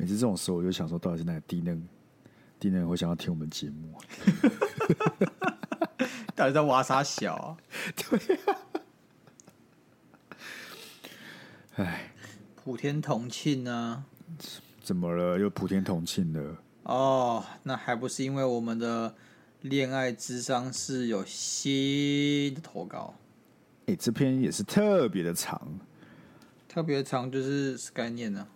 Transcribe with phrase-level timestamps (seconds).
[0.00, 1.88] 每次这种时候，我就想说，到底是哪个低能
[2.60, 3.98] 低能会想要听我们节目？
[6.36, 7.56] 到底在挖啥小 啊？
[7.96, 8.57] 对、啊。
[12.68, 14.04] 普天同庆啊！
[14.82, 15.38] 怎么了？
[15.38, 16.56] 又普天同庆了？
[16.82, 19.14] 哦，那还不是因为我们的
[19.62, 23.14] 恋爱智商是有新的投稿？
[23.86, 25.58] 哎，这篇也是特别的长，
[26.68, 28.46] 特别长就是概念呢。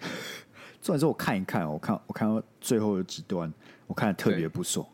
[0.80, 3.52] 重点是我看一看，我看我看到最后有几段，
[3.86, 4.86] 我看的特别不爽。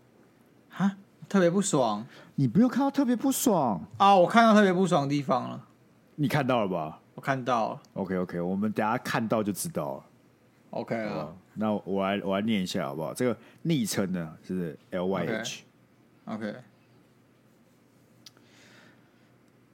[0.71, 0.97] 哈，
[1.29, 2.05] 特别不爽？
[2.35, 4.17] 你不用看到特别不爽啊！
[4.17, 5.69] 我看到特别不爽的地方了。
[6.17, 7.01] 你看到了吧？
[7.21, 7.83] 我看到了。
[7.93, 10.05] OK OK，我们等下看到就知道了。
[10.71, 13.13] OK 啊，那我来我来念一下好不好？
[13.13, 15.61] 这个昵称呢是 LYH。
[16.25, 16.55] OK。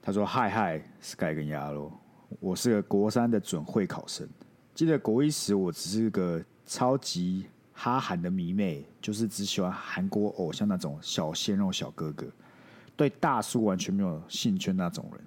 [0.02, 1.92] 他说：“嗨嗨，Sky 跟鸭肉，
[2.40, 4.28] 我是个国三的准会考生。”
[4.74, 12.26] 记得国一时，我只是个超级哈韩的迷妹，就是只喜欢韩国偶像那种小鲜肉小哥哥，
[12.96, 15.20] 对大叔完全没有兴趣那种人。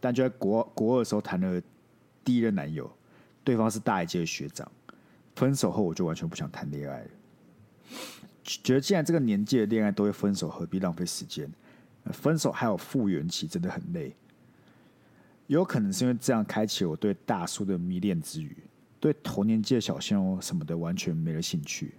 [0.00, 1.60] 但就在国国二的时候谈了
[2.24, 2.90] 第一任男友，
[3.44, 4.70] 对方是大一届的学长。
[5.36, 7.08] 分手后，我就完全不想谈恋爱了，
[8.42, 11.50] 觉得既然这个年纪的恋爱都会分手，何必浪费时间？
[12.12, 14.14] 分手还有复原期，真的很累。
[15.46, 18.56] 有可能是因为这样开启我对大叔的迷恋之余。
[18.98, 21.94] 对同年纪的小鲜肉什么的完全没了兴趣，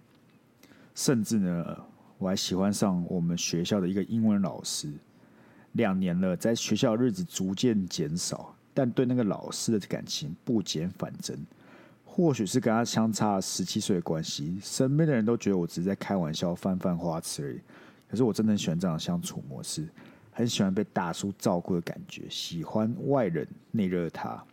[0.93, 1.77] 甚至呢，
[2.19, 4.93] 我还喜欢上我们学校的一个英文老师。
[5.73, 11.37] 两年了，在学校的日子逐渐减少，但对那个老师的感情不减反增。
[12.03, 17.59] 或许是跟他相差十七岁的关系，身边的人都觉得我只是在开玩笑、泛泛花痴而已。
[18.09, 19.87] 可是我真的很喜欢这样的相处模式，
[20.31, 24.43] 很喜欢被大叔照顾的感觉，喜欢外冷内热他。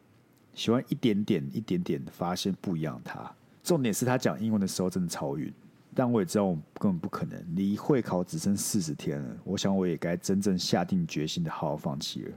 [0.54, 3.28] 喜欢一点点、一点点发现不一样他。
[3.64, 5.52] 重点是他讲英文的时候真的超晕，
[5.94, 7.42] 但我也知道我根本不可能。
[7.54, 12.32] 离会考只剩四十天了，我想我也该真正下定决心的好好放弃了。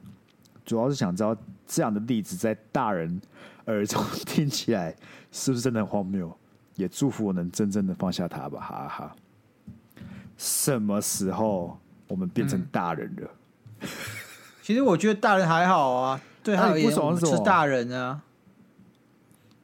[0.65, 1.35] 主要是想知道
[1.67, 3.21] 这样的例子在大人
[3.65, 4.95] 耳中听起来
[5.31, 6.35] 是不是真的很荒谬？
[6.75, 9.15] 也祝福我能真正的放下他吧，哈哈。
[10.37, 13.29] 什么时候我们变成大人了？
[13.81, 13.89] 嗯、
[14.63, 16.21] 其实我觉得大人还好啊。
[16.43, 18.23] 对他而言，我是大人啊！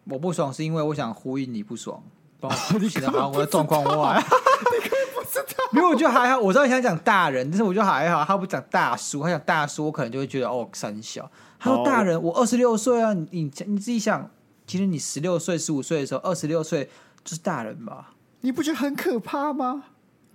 [0.03, 2.03] 我不爽是因为我想呼应你不爽，
[2.39, 4.17] 帮我显得好像我的状况外。
[4.21, 6.39] 你可以不知道，因为我觉得还好。
[6.39, 8.23] 我知道你想讲大人，但是我觉得还好。
[8.23, 11.29] 他不讲大叔，他讲大叔，我可能就会觉得哦，三小。
[11.59, 13.13] 他说大人，我二十六岁啊！
[13.13, 14.29] 你你你自己想，
[14.65, 16.89] 其实你十六岁、十五岁的时候，二十六岁
[17.23, 18.13] 就是大人吧？
[18.41, 19.83] 你不觉得很可怕吗？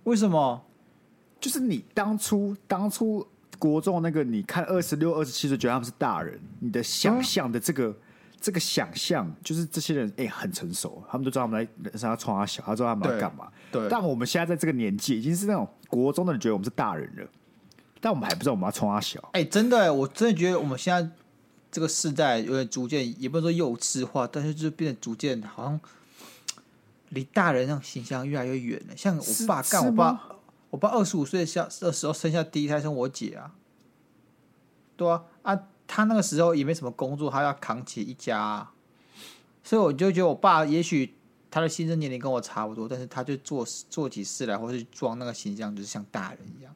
[0.04, 0.64] 为什么？
[1.40, 3.26] 就是你当初当初。
[3.58, 7.94] 国中那个，你看二十六、二十七岁，觉得他们是大人，你的想象的这个、嗯、
[8.42, 13.50] 这个想象，就是这些人哎、欸、很成熟，他们都知道他们在人生要冲他小，他知道他们要干嘛。
[13.70, 13.88] 对。
[13.88, 17.26] 但我们现在在这个年纪，已经是那种国中的人觉得我们是大人了，
[18.00, 19.20] 但我们还不知道我们要冲他小。
[19.32, 21.10] 哎、欸，真的，我真的觉得我们现在
[21.70, 25.80] 这个世代有点逐渐，也不能说幼稚化，但是就变得逐渐好像
[27.10, 28.96] 离大人那种形象越来越远了。
[28.96, 30.28] 像我爸干，我爸。
[30.72, 33.52] 我爸二十五岁下的时候生下第一胎生我姐啊，
[34.96, 38.66] 对啊，啊，他那个时候也没什么工作，他要扛起一家，
[39.62, 41.12] 所以我就觉得我爸也许
[41.50, 46.74] 他的新生年龄跟我差不多，但是他就做做起事来，或是装那个形象，就是像大人一样。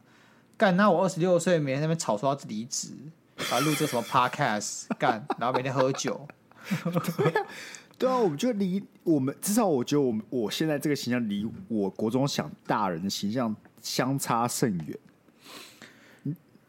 [0.58, 2.90] 干，那我二十六岁，每天在那边吵说要离职，
[3.36, 6.28] 然后录这什么 podcast，干，然后每天喝酒。
[7.96, 13.56] 对啊，我们就离我们至少我觉得我们我现在这个形象离我国中想大人的形象。
[13.82, 14.98] 相差甚远，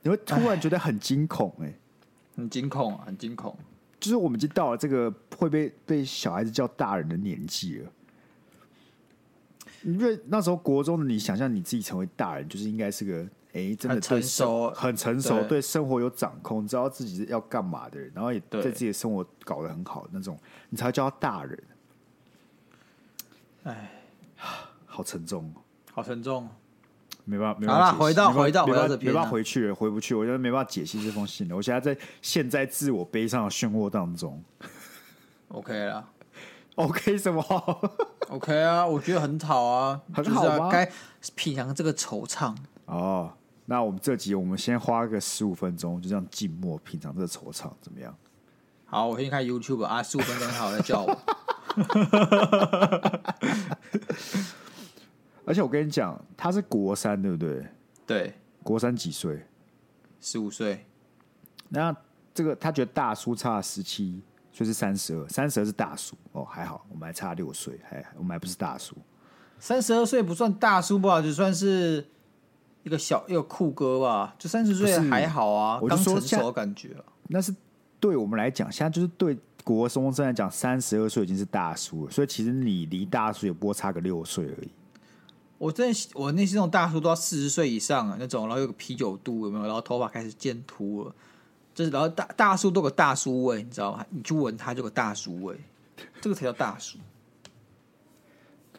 [0.04, 1.74] 你会突然觉得很惊恐，欸，哎，
[2.38, 3.58] 很惊恐，很惊恐。
[4.00, 7.92] 就是我们已经到了这个会被被小孩子叫大人的年纪了。
[9.84, 13.24] 因为那时候国中的你，想象你自己成为大人，就是应该是个
[13.54, 20.38] 哎、欸，真的成熟，很成熟，对生活有掌控，知道自己要干嘛的人，然后也对自己的生活搞得很好的那种，
[20.70, 21.64] 你才会叫他大人。
[23.64, 23.92] 哎，
[24.86, 25.52] 好沉重，
[25.92, 26.48] 好沉重。
[27.28, 27.86] 没办法，没办法。
[27.86, 30.16] 好了，回到回到回到这边，没办法回去了，回不去。
[30.16, 31.56] 我觉得没办法解析这封信了。
[31.56, 34.42] 我现在在陷在自我悲伤的漩涡当中。
[35.50, 36.08] OK 了
[36.76, 37.44] ，OK 什么？
[38.30, 40.70] OK 啊，我觉得很好啊，很好吗？
[40.72, 40.90] 该
[41.36, 42.56] 品尝这个惆怅。
[42.86, 43.32] 哦，
[43.66, 48.16] 那我们这集我们先花个十五分钟，就这样静默品尝这个惆怅，怎么样？
[48.86, 51.18] 好，我先看 YouTube 啊，十五分钟好再叫我。
[55.48, 57.66] 而且我跟你讲，他是国三，对不对？
[58.06, 59.46] 对，国三几岁？
[60.20, 60.86] 十五岁。
[61.70, 61.96] 那
[62.34, 64.22] 这个他觉得大叔差十七，
[64.52, 65.26] 所以是三十二。
[65.30, 68.94] 三十二是大叔哦，还好，我们还差六岁，还我们还不是大叔。
[69.58, 72.06] 三十二岁不算大叔吧，就算是
[72.84, 74.36] 一个小一个酷哥吧。
[74.38, 76.94] 就三十岁还好啊，刚成熟的感觉。
[77.30, 77.56] 那是
[78.02, 82.12] 对我们来讲，现在就是对国中生来讲，三十二岁已经是大叔了。
[82.12, 84.70] 所以其实你离大叔也不过差个六岁而已。
[85.58, 89.66] 我真的，我那些那种大叔都要四十岁以上啊，那种，然后有个啤酒肚有没有？
[89.66, 91.16] 然后头发开始渐秃了，
[91.74, 94.06] 就是然后大大叔都有个大叔味，你知道吗？
[94.10, 95.60] 你去闻他就有个大叔味，
[96.22, 96.98] 这个才叫大叔。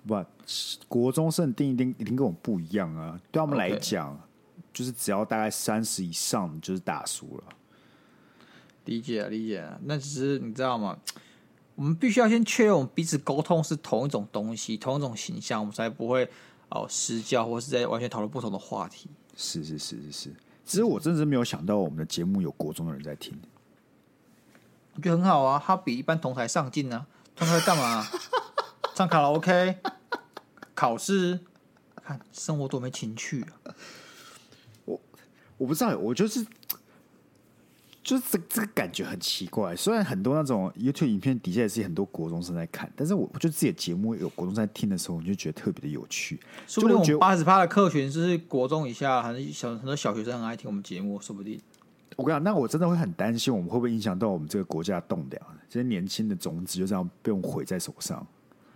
[0.06, 0.25] 不，
[0.86, 3.20] 国中生定一定一定跟我们不一样啊！
[3.31, 4.19] 对他们来讲，Okay.
[4.72, 7.44] 就是只要大概三十以上就是大叔了。
[8.84, 9.78] 理解啊，理解啊。
[9.84, 10.96] 那只是你知道吗？
[11.74, 16.28] 我们必须要先确认我们彼此沟通是同一种东西，同一种形象，我们才不会
[16.70, 19.09] 哦私教，或是在完全讨论不同的话题。
[19.37, 20.35] 是是是是是。
[20.65, 23.38] 其实我真的是没有想到，我们的节目有国中的人在听。
[24.94, 27.06] 我觉得很好啊，他比一般同台上进呢。
[27.37, 28.05] 同台干嘛？
[28.94, 29.79] 唱卡拉 OK。
[30.75, 31.41] 考试，
[32.05, 33.75] 看生活多没情趣啊！
[34.85, 35.00] 我
[35.56, 36.47] 我不知道，我就是
[38.08, 39.76] 就是这这个感觉很奇怪。
[39.76, 46.40] 虽然很多那种 YouTube 影片底下也是很多国中生在看，但是我我觉得自己的节目有国中生在听的时候，我就觉得特别的有趣。
[46.66, 51.60] 说不定我们八十趴的客群就是国中以下，还是小很多小学生很爱听我们节目，说不定。
[52.16, 55.43] 我跟你讲，那我真的会很担心，我们会不会影响到我们这个国家的栋梁？
[55.69, 58.26] 这些年轻的种子就这样被我们毁在手上。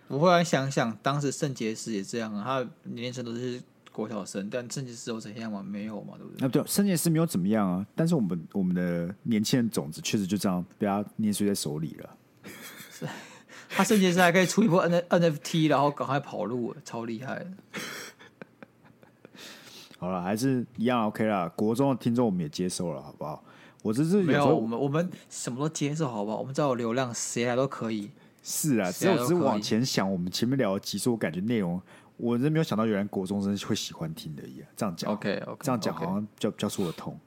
[0.08, 3.58] 我后来想想，当时圣结石也这样啊，他年龄层都是
[3.92, 5.62] 国小生，但圣结石有怎样吗？
[5.62, 6.46] 没有嘛，对不对？
[6.46, 12.16] 啊，对，圣结石没有怎么样啊，但是我们我们的年轻人种子确实就这样被他捏碎在手里了。
[12.90, 13.06] 是，
[13.68, 17.46] 他圣结石还可以出一波 N NFT，然后赶快跑路，超厉害。
[19.98, 21.48] 好了，还是一样 OK 啦。
[21.54, 23.44] 国中的听众我们也接受了，好不好？
[23.82, 26.38] 我这是没有，我们我们什么都接受，好不好？
[26.38, 28.10] 我们只要有流量，谁来都可以。
[28.42, 31.80] 是啊，只有只是往前想，我们前面聊的集数，我感觉内容，
[32.22, 34.68] 我真没有想到，原来国中生会喜欢听的一样。
[34.76, 37.18] 这样讲，OK OK，这样讲好像比较比较说得通。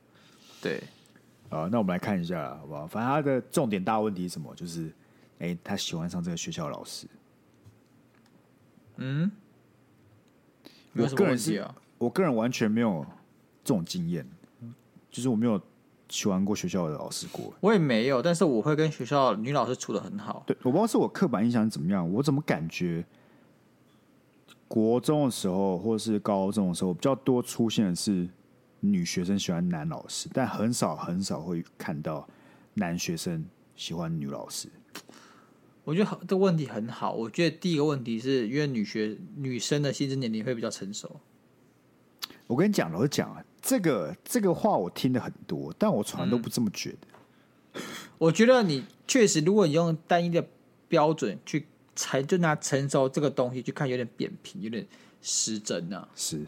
[0.62, 0.81] 对，
[1.50, 2.88] 啊，那我们来看一下，好不好？
[2.88, 4.56] 反正他的重点大问题是什么？
[4.56, 4.88] 就是，
[5.39, 7.06] 哎、欸，他喜欢上这个学校的老师。
[8.95, 9.30] 嗯，
[10.94, 13.06] 我个人是，我个人完全没有
[13.65, 14.25] 这种经验，
[15.12, 15.62] 就是我没有。
[16.07, 20.44] 喜欢过学校的老师过，我也没有，但是我会跟学校女老师处的很好。
[20.45, 23.03] 对，我不知道是我刻板印象怎么样，我怎么感觉
[24.68, 28.28] 国中的时候或者是高中的时候比较多出现的是
[28.80, 32.28] 女学生喜欢男老师，但很少很少会看到
[32.74, 33.46] 男学生
[33.76, 34.68] 喜欢女老师。
[35.84, 37.14] 我觉得这个问题很好。
[37.14, 41.20] 我觉得第一个问题是因为女学女生的心智年龄会比较成熟。
[42.48, 43.44] 我跟你讲，老实讲啊。
[43.62, 47.08] 这个这个话我听的很多，但我从来都不这么觉得。
[47.74, 47.82] 嗯、
[48.20, 50.48] 我觉得你确实，如果你用单一的
[50.88, 54.86] 标准去才就拿成熟这个东西去看，有点扁平，有点
[55.21, 56.07] 失真啊。
[56.15, 56.45] 是，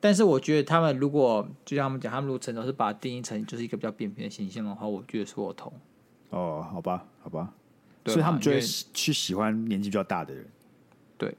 [0.00, 5.72] 但是我觉得他们如果就像他们讲，他们如果成熟是把它定义成就是一个比较扁平的形象的话，我觉得说我同。
[6.30, 7.52] 哦，好吧，好吧，
[8.06, 10.46] 所以他们就会去喜欢年纪比较大的人。
[11.16, 11.34] 对，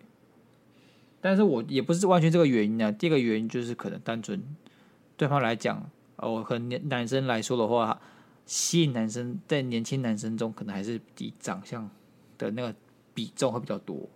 [1.21, 2.91] 但是我也不是完全这个原因啊。
[2.91, 4.41] 第一个原因就是可能单纯。
[5.15, 8.01] 对方来讲，哦，和男男生来说的话，
[8.45, 11.89] 吸引男生在年轻男生中，可能还是以长相
[12.37, 12.73] 的那个
[13.19, 14.07] 比重会比较多。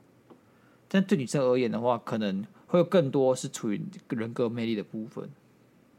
[0.88, 5.30] 但对女生而言的话，可能会有更多是处于人格魅力的部分，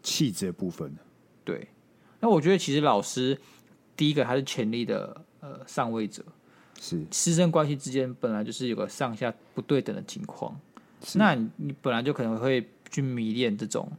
[0.02, 0.96] 气质的部分。
[1.44, 1.68] 对，
[2.20, 3.38] 那我觉得其实老师
[3.94, 6.24] 第一个还是权力的呃上位者，
[6.80, 10.58] 是师生关系之间本来就是有个上下不对等的情况，
[11.16, 13.92] 那你你本来就可能会去迷恋这种。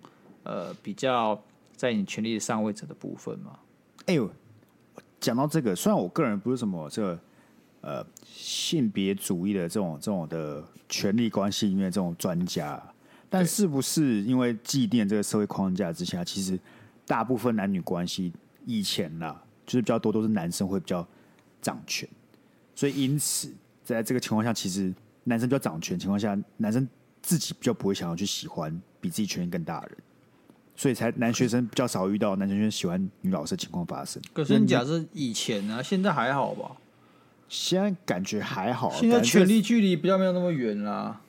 [0.43, 1.43] 呃，比较
[1.75, 3.59] 在你权力的上位者的部分嘛。
[4.05, 4.29] 哎呦，
[5.19, 7.19] 讲到这个，虽然我个人不是什么这个
[7.85, 12.81] 呃性别主义的这种这种的权力关系里面这种专家，
[13.29, 16.59] 但是不是因为祭奠这个社会框架之下，其实
[17.05, 18.33] 大部分男女关系
[18.65, 19.35] 以前呐，
[19.67, 21.07] 就是比较多都是男生会比较
[21.61, 22.09] 掌权，
[22.73, 24.91] 所以因此在这个情况下，其实
[25.25, 26.87] 男生比较掌权情况下，男生
[27.21, 29.97] 自己比较不会想要去喜欢比自己权力更大的人。
[30.77, 34.21] 所以才男学生比较少遇到男学生喜欢女老师的情况发生。
[34.33, 36.75] 可是你假设以前呢、啊，现在还好吧？
[37.47, 38.91] 现在感觉还好。
[38.91, 41.21] 现在权力距离比较没有那么远啦。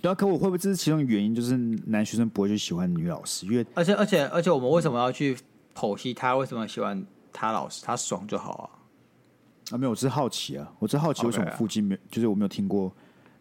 [0.00, 1.34] 对啊，可我会不会这是其中的原因？
[1.34, 1.56] 就是
[1.86, 5.36] 男学生不会去喜欢女老师，因为而且而且而且我们为什么要去
[5.74, 9.74] 剖析他为什么喜欢他老师他爽就好啊。
[9.74, 11.98] 啊，没有，我只是好奇啊，我只是好奇为什么附近没，Okay.
[12.10, 12.92] 就是我没有听过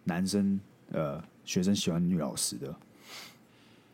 [0.05, 0.59] 男生
[0.91, 2.73] 呃学生喜欢女老师的。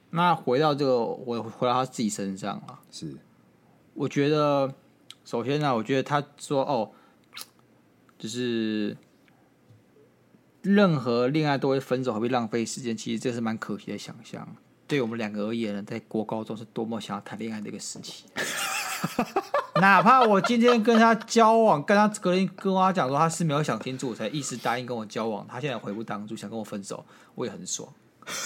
[0.09, 3.13] 那回到这个，我回到他自己身上啊，是，
[3.93, 4.73] 我觉得
[5.25, 6.89] 首先呢，我觉得他说哦，
[8.23, 8.95] 就是
[10.61, 12.95] 任何恋爱都会分手，何必浪费时间？
[12.95, 14.47] 其实这是蛮可惜的想象。
[14.87, 18.23] 对我们两个而言呢，在国高中是多么想要谈恋爱的一个时期。
[19.81, 25.45] 哪怕我今天跟他交往，跟他隔天跟他讲说他是没有想清楚，我才一时答应跟我交往。
[25.45, 27.93] 他现在悔不当初，想跟我分手，我也很爽。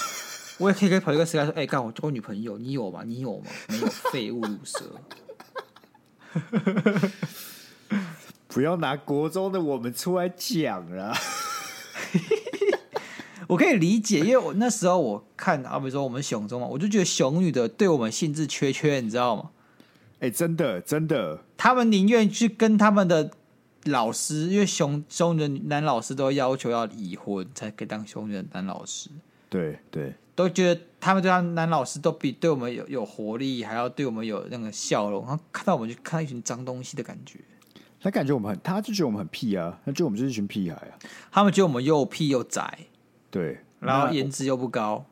[0.57, 3.03] 我也可以跟跑一个时代说：“哎、欸，干我交过女朋友，你有吗？
[3.05, 3.45] 你有吗？
[3.69, 4.91] 没有，废物乳蛇。”
[8.57, 11.13] 不要拿国中的我们出来讲了。
[13.47, 19.51] 我可以理解，因为我那时候我看，啊，比如说我们熊中嘛，我就觉得熊女的对我们兴致缺缺，你知道吗？
[20.15, 23.29] 哎、欸，真的真的，他们宁愿去跟他们的
[23.83, 29.11] 老师，因为熊熊女的男老师都要求要已婚才可以当熊女的男老师。
[29.49, 37.37] 对对，都觉得他们对他男老师都比对我们有有活力，还要对我们有那个笑容，然后看到我们就看到一群脏东西的感觉。
[38.01, 40.93] 他感觉我们很，他就觉得我们很屁啊，他觉得我们就是一群屁孩啊。
[41.31, 42.79] 他们觉得我们又屁又宅，
[43.29, 45.05] 对，然后颜值又不高。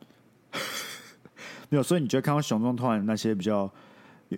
[1.68, 3.70] 没有，所以你觉得看到熊中突然那些比较。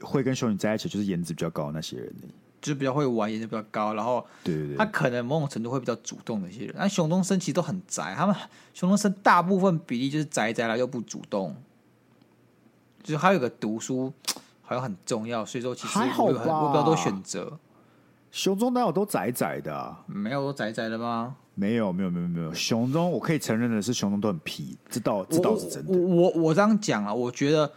[0.03, 2.15] 会跟熊女在一起，就是颜值比较高的那些人，
[2.61, 6.75] 就是比较会玩，颜值比较高，然后对对对，他可能某种程度会比较主动的一些人。
[6.77, 8.37] 那雄中生其实都很宅，他们
[8.75, 11.57] 熊中生大部分比例就是宅宅了又不主动，
[13.03, 14.13] 就是还有个读书
[14.61, 17.59] 好像很重要，所以说其实还好吧，我比较多选择。
[18.31, 20.05] 雄中哪有都窄窄的啊？
[20.07, 21.37] 没有都窄窄的吗？
[21.55, 25.93] 没有没有没有没有，雄中我可以承认的是熊中都很皮，这倒这倒是真的。
[25.93, 27.73] 我我，我这样讲啊，我觉得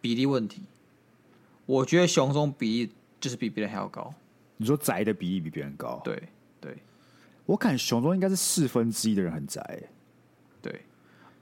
[0.00, 0.62] 比例问题。
[1.66, 4.12] 我觉得熊中比例就是比别人还要高。
[4.56, 6.00] 你说宅的比例比别人高？
[6.04, 6.22] 对
[6.60, 6.76] 对，
[7.46, 9.82] 我感觉熊中应该是四分之一的人很宅。
[10.60, 10.82] 对，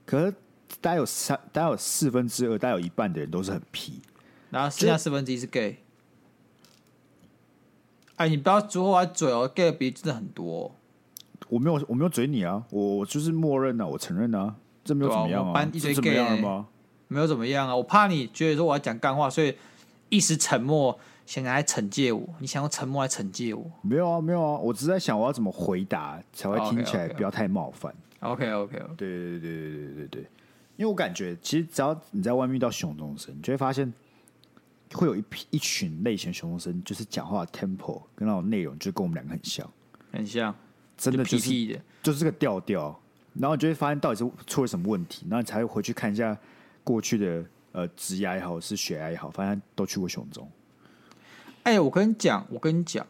[0.06, 0.32] 可是
[0.80, 4.00] 大概有三，大概有四分之二，大概有一半的人都是很皮，
[4.50, 5.78] 然后剩下四分之一是 gay。
[8.18, 10.70] 哎，你不要说我嘴哦，gay 的比例真的很多。
[11.48, 16.66] 我没有，我没有嘴你啊，我我就是默认啊，我承认啊，这没有怎么样啊，班一堆 gay 怎么样了吗？
[17.08, 19.54] 没有怎么样啊，我怕你觉得说我要讲干话，所以。
[20.10, 22.26] 一时沉默，想来惩戒我。
[22.38, 23.62] 你想用沉默来惩戒我？
[23.82, 27.94] 没有啊，没有啊，我只是在想我要怎么回答才会听起来不要太冒犯。
[28.20, 30.22] OK OK OK，对对对对对对对对，
[30.76, 33.92] 因为我感觉其实只要你在外面遇到熊中生，你就会发现
[34.92, 39.70] 会有一批一群类型雄中生，就是讲话的 tempo 跟那种内容就跟我们两个很像，
[40.12, 40.54] 很像，
[40.96, 43.00] 真的就是就屁屁的就是这个调调。
[43.34, 46.36] 然后你就会发现到底是出了什么问题，然后你才会回去看一下
[46.84, 47.44] 过去的。
[47.70, 50.50] 呃，职涯也好，是学涯也好，反正都去过熊中。
[51.64, 53.06] 哎、欸，我跟你讲，我跟你讲，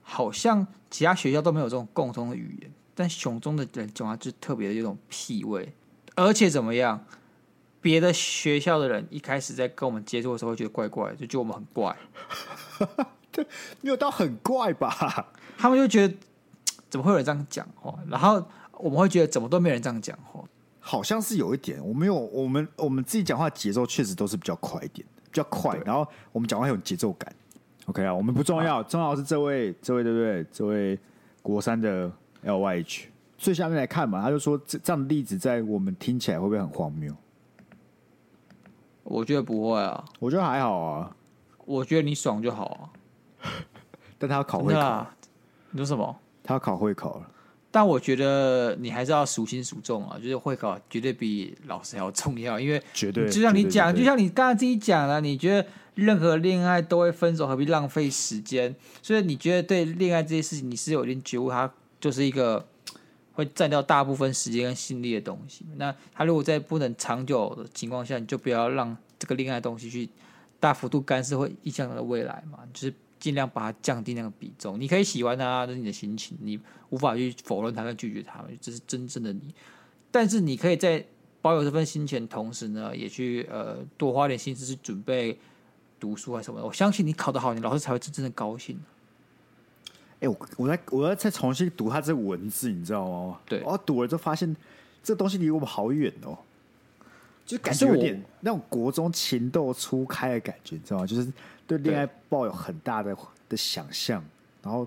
[0.00, 5.70] 好像其他学校都没有这种共同的语言，但熊中的人讲话就特别的有种屁味，
[6.14, 7.04] 而且怎么样？
[7.80, 11.96] 别的学校的人一开始在跟我们接触的时候，会觉得怪怪，就觉得我们很怪。
[13.30, 13.46] 对，
[13.82, 15.26] 没有到很怪吧？
[15.56, 16.14] 他们就觉得
[16.90, 17.94] 怎么会有人这样讲话？
[18.08, 18.44] 然后
[18.78, 20.42] 我们会觉得怎么都没有人这样讲话。
[20.80, 25.76] 好像是有一点，我们有我们我们自己讲话节奏确实都是比较快一点，比较快。
[25.84, 27.34] 然后我们讲话很有节奏感。
[27.86, 30.46] OK 啊，我们不重要，重要的是这位这位对不对？
[30.52, 30.98] 这位
[31.42, 32.10] 国三的
[32.44, 33.04] LYH，
[33.36, 37.12] 最下面来看嘛，他就说这这样的例子在我们听起来会不会很荒谬？
[39.08, 41.16] 我觉得不会啊，我觉得还好啊，
[41.64, 43.50] 我觉得你爽就好啊。
[44.18, 45.06] 但他要考会考，
[45.70, 46.16] 你说什么？
[46.42, 47.30] 他要考会考了。
[47.70, 58.74] 但我觉得你还是要孰轻孰重啊，就是会考绝对比老师还要重要，因为绝对就像你讲，就像你刚才自己讲的，你觉得任何恋爱都会分手，何必浪费时间？
[59.02, 61.70] 所以你觉得对恋爱这些事情，你是有一点觉悟，它
[62.00, 62.66] 就是一个
[63.36, 65.64] 会占掉大部分时间跟心力的东西。
[65.76, 70.08] 那他如果在不能长久的情况下，你就不要让这个恋爱东西去
[70.58, 72.92] 大幅度干涉会影响他的未来嘛，就是。
[73.18, 74.78] 尽量把它降低那个比重。
[74.78, 79.54] 你可以喜欢他，这是你的心情，你无法去否认他跟拒绝他，这是真正的你。
[80.10, 81.02] 但是你可以在
[81.40, 85.36] 保有这份心情的同时呢，也去呃多花点心思去准备
[85.98, 86.66] 读书啊什么的。
[86.66, 88.78] 我相信你考得好，你老师才会真正的高兴。
[90.16, 93.40] 哎、欸，我我在我要再重新读他这文字，你知道吗？
[93.46, 94.56] 对，我读了之后发现
[95.02, 96.38] 这东西离我们好远哦，
[97.44, 101.06] 就感觉有点那种国中情窦初开的感觉，你知道吗？
[101.06, 101.32] 就是。
[101.68, 103.12] 对恋爱抱有很大的
[103.48, 104.24] 的想象，
[104.62, 104.86] 然后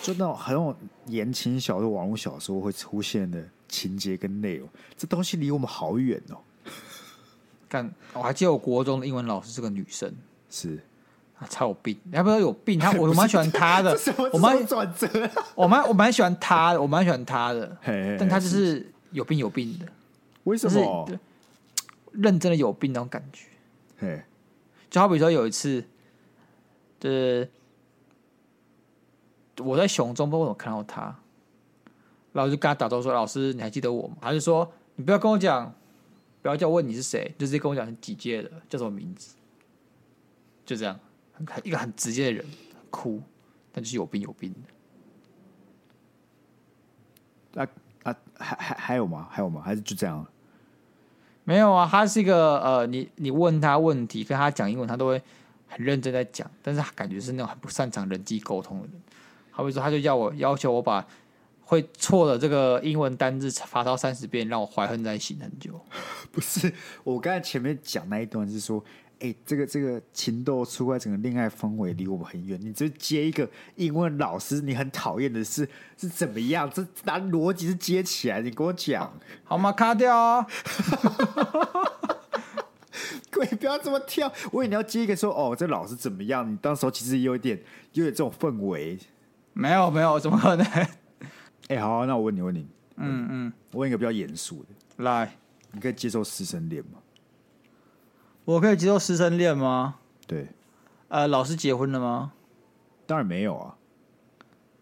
[0.00, 0.72] 就那种很有
[1.06, 6.38] 言情小说、网络小说会出现的情节跟内容，这东西离我们好远哦。
[7.68, 10.14] 但，我还记得我国中的英文老师是个女生，
[10.48, 10.80] 是，
[11.38, 12.78] 他超有病，他不是有病？
[12.78, 13.98] 他我 蛮喜欢他的，
[14.32, 15.08] 我蛮转折，
[15.54, 17.76] 我蛮我蛮喜欢他的，我蛮喜欢他的，
[18.18, 19.86] 但他就是有病有病的，
[20.44, 21.04] 为什么？
[21.06, 21.20] 就是
[22.12, 23.46] 认真的有病那种感觉。
[23.98, 24.22] 嘿，
[24.88, 25.84] 就好比说有一次，
[27.00, 27.48] 就是
[29.58, 31.16] 我在熊中，不知道看到他，
[32.32, 35.74] 然后就跟他打招呼说：“老师，你还记得我吗？”他就说：“你不要跟我讲，
[36.42, 39.34] 不要叫我问你是谁，就直接跟我讲是几届的，叫什么名字。”
[40.64, 40.98] 就这样。
[41.34, 42.44] 很一个很直接的人，
[42.90, 43.20] 哭，
[43.72, 44.54] 但就是有病有病
[47.54, 47.62] 的。
[47.62, 47.68] 啊
[48.04, 49.28] 啊，还还还有吗？
[49.30, 49.62] 还有吗？
[49.62, 50.26] 还是就这样？
[51.44, 55.22] 没有啊，他是一个呃，你你问他问题，跟他讲英文，他都会
[55.68, 59.00] 很认真在讲，但是他感觉是那种很不擅长人际沟通的人。
[59.50, 61.06] 好比说，他就要我要求我把
[61.62, 65.80] 会错的这个英文单字发到三十遍，让我怀恨在心很久。
[66.32, 66.72] 不是，
[67.04, 68.84] 我刚才前面讲那一段是说。
[69.24, 72.60] 哎、欸，这个这个情窦初开，整个恋爱氛围离我们很远。
[72.60, 75.66] 你就接一个英文老师，你很讨厌的是
[75.96, 76.70] 是怎么样？
[76.70, 79.10] 这拿逻辑是接起来，你跟我讲
[79.42, 79.72] 好吗？
[79.72, 80.46] 卡掉啊！
[83.30, 86.52] 各位不要这么跳，我以为你要接一个说哦，这老师怎么样？
[86.52, 87.58] 你当时候其实有点
[87.94, 88.98] 有点这种氛围。
[89.54, 90.66] 没有没有，怎么可能？
[90.68, 90.90] 哎、
[91.68, 95.34] 欸，好、啊，那我问你问你，嗯嗯，我问一个比较严肃的，来，
[95.72, 96.98] 你可以接受师生恋吗？
[98.44, 99.96] 我可以接受师生恋吗？
[100.26, 100.48] 对，
[101.08, 102.32] 呃，老师结婚了吗？
[103.06, 103.76] 当然没有啊。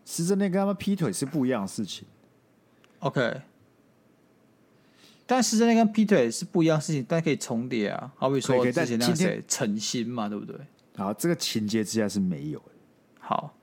[0.05, 2.07] 师生恋跟他们劈腿是不一样的事情。
[2.99, 3.41] OK，
[5.27, 8.13] 但师生恋跟劈腿是不一样的事情，但可以重叠啊。
[8.17, 10.57] 好比说之前那个谁陈心嘛，对不对？
[10.97, 12.65] 好，这个情节之下是没有的。
[13.21, 13.55] 好，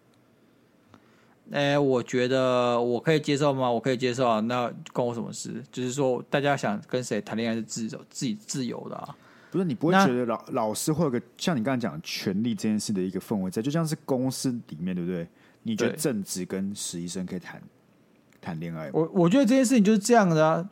[1.51, 3.69] 哎、欸，我觉得我可以接受吗？
[3.69, 4.39] 我可以接受啊。
[4.39, 5.63] 那关我什么事？
[5.71, 9.15] 就是说，大家想跟谁谈恋爱是自由、自己自由的啊。
[9.51, 15.27] 不是你不会觉得老老师会有个像你刚才讲权力这件事的一个氛围在，就像是公司里面对不对？
[15.63, 17.61] 你觉得正职跟实习生可以谈
[18.39, 18.91] 谈恋爱吗？
[18.93, 20.69] 我我觉得这件事情就是这样的啊。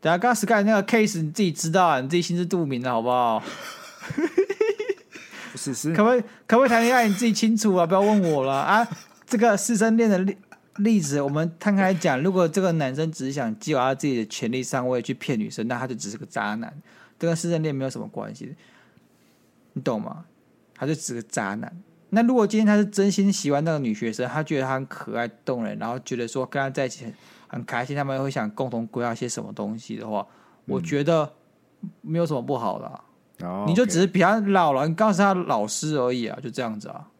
[0.00, 3.40] 等下刚刚 Sky 那个 case 你自己知道啊，你自己心知肚明的好不好？
[5.52, 7.08] 不是是，可不可以可不可以谈恋爱？
[7.08, 8.86] 你自己清楚啊，不要问我了啊。
[9.26, 10.36] 这个师生恋的例
[10.76, 16.72] 例子，我们摊开讲，如果这个男生只是想激发他自己的权力上位去骗女生，那他就只是个渣男。
[17.18, 18.54] 这跟师生恋没有什么关系，
[19.72, 20.24] 你懂吗？
[20.74, 21.74] 他就只是个渣男。
[22.10, 27.14] 那如果今天他是真心喜欢那个女学生，他觉得她很可爱动人，然后觉得说跟她在一起很，
[27.48, 30.26] 很开心，他们会想共同规划些什么东西的话，
[30.66, 31.32] 嗯、我觉得
[32.02, 33.04] 没有什么不好的、啊。
[33.40, 37.10] 哦、你就只是比他老了，你告诉他老师而已啊，就这样子啊。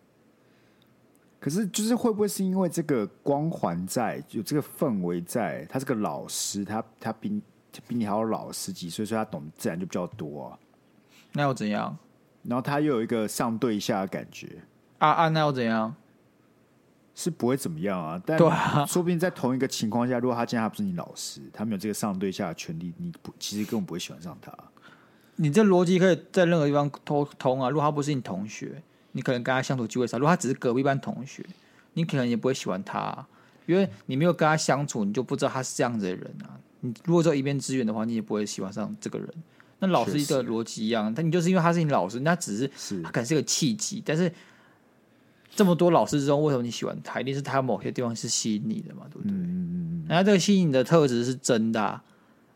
[1.40, 7.42] 可是，就是会不会是因为这个光环在，有这个氛围在，他是个老师，他他比。
[7.86, 10.58] 比你还要老十几岁，所以他懂自然就比较多啊。
[11.32, 11.96] 那又怎样？
[12.42, 14.62] 然后他又有一个上对下的感觉
[14.98, 15.28] 啊啊！
[15.28, 15.94] 那又怎样？
[17.14, 18.22] 是不会怎么样啊。
[18.24, 18.38] 但
[18.86, 24.52] 说不定在同一个情况下，如果他今天他不是你老师，他没有这个上对下的权利，你不其实根本不会喜欢上他。
[25.34, 27.68] 你这逻辑可以在任何地方通通啊。
[27.68, 28.80] 如果他不是你同学，
[29.12, 31.44] 你可能跟他相处机会少；如果他只是隔壁班同学，
[31.94, 33.28] 你可能也不会喜欢他啊，
[33.66, 36.60] 因为你没有跟他相处，你就不知道他是这样子的人啊。
[36.87, 39.29] 你如果做一面之缘的话，你也不会喜欢上这个人。
[39.79, 44.03] 那老师的逻辑一样，但你就是因为他是你老师，那只是是他可能是个契机。
[44.05, 44.33] 但是
[45.55, 47.20] 这么多老师之中，为什么你喜欢他？
[47.20, 49.33] 一定是他某些地方是吸引你的嘛，对不对？
[49.33, 50.07] 嗯嗯嗯。
[50.09, 52.03] 那这个吸引你的特质是真的啊，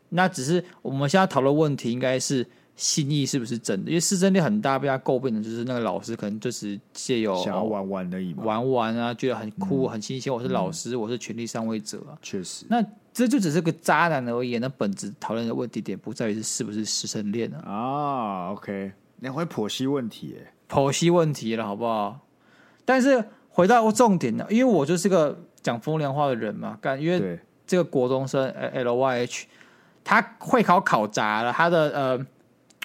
[0.09, 2.47] 那只是我们现在讨论问题，应该是
[2.81, 3.91] 心意是不是真的？
[3.91, 10.33] 因为师生恋很大被他诟病的就是那个老师可能就是借由想要玩玩而已，玩玩啊，觉得很酷、很新鲜。
[10.33, 12.65] 我是老师，我是权力上位者啊，确实。
[12.67, 17.71] 那这就只是个渣男而已，那本质讨论的问题点不在于是是不是师生恋啊。
[17.71, 22.19] 啊，OK，你会剖析问题，剖析问题了，好不好？
[22.83, 29.45] 但是回到重点呢，因为我就是个讲风凉话的人嘛，干，因为这个国中生 L Y H，
[30.03, 32.25] 他会考考砸了，他的呃，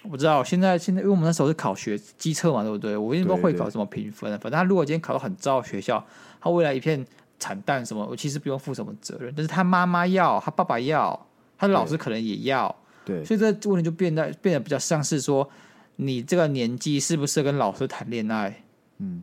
[0.06, 2.96] 我不知道现在现在，因为我们那时候是考学机测嘛，对不对？
[2.96, 6.02] 我一直不知道会考什么评分，反正他如果今天考到很糟的学校，
[6.40, 7.06] 他未来一片。
[7.38, 8.02] 惨淡什么？
[8.06, 11.26] 我其实不用负什么责任，但是他妈妈要，他爸爸要，
[11.58, 15.46] 他的老师可能也要，对，所以这个问题就变得变得比较像是说，
[15.96, 18.64] 你这个年纪适不适合跟老师谈恋爱？
[18.96, 19.22] 嗯，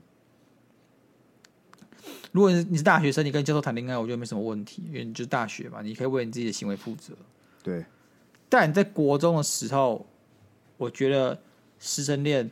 [2.32, 7.15] 如果你是大学生，你跟教授谈恋爱，我觉得没什么问题，因为你就是大学嘛，你可以为你自己的行为负责。
[7.63, 7.84] 对，
[8.48, 10.06] 但你在国中的时候，
[10.84, 11.39] 我觉得
[11.80, 12.50] 师生恋。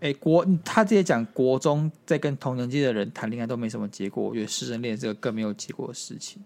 [0.00, 6.42] 哎，国他自己讲，国中在跟同年纪的人谈恋爱都没什么结果，我觉得师生恋这个更没有结果的事情。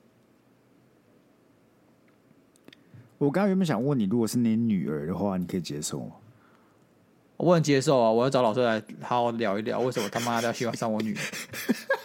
[3.17, 6.13] 我刚刚原本想问你，如果是你女儿的话，你可以接受吗？
[7.37, 8.11] 我不能接受啊！
[8.11, 11.21] 我要找老师来好好聊一聊，为什么他妈的要喜欢上我女儿？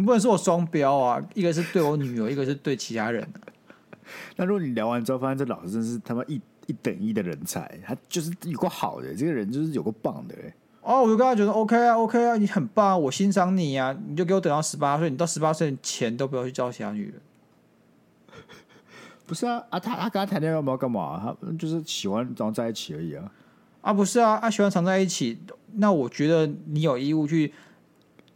[0.00, 1.22] 你不能说我双标啊！
[1.34, 3.36] 一个是对我女友，一个是对其他人啊。
[4.36, 10.54] 那如果你聊完之后发现这老师真是他妈一一等一的人才，他就是有个好的，这个人就是有个棒的哎。
[10.80, 13.94] 哦，我就跟他觉得 OK 啊，OK 啊，你很棒，我欣赏你啊！
[14.08, 17.14] 你就给我等到十八岁，你到十八岁前都不要去交其他女人。
[19.26, 21.36] 不是啊，啊他他跟他谈恋爱要不要干嘛？
[21.42, 23.30] 他就是喜欢然后在一起而已啊。
[23.82, 25.38] 啊不是啊，啊喜欢常在一起，
[25.74, 27.52] 那我觉得你有义务去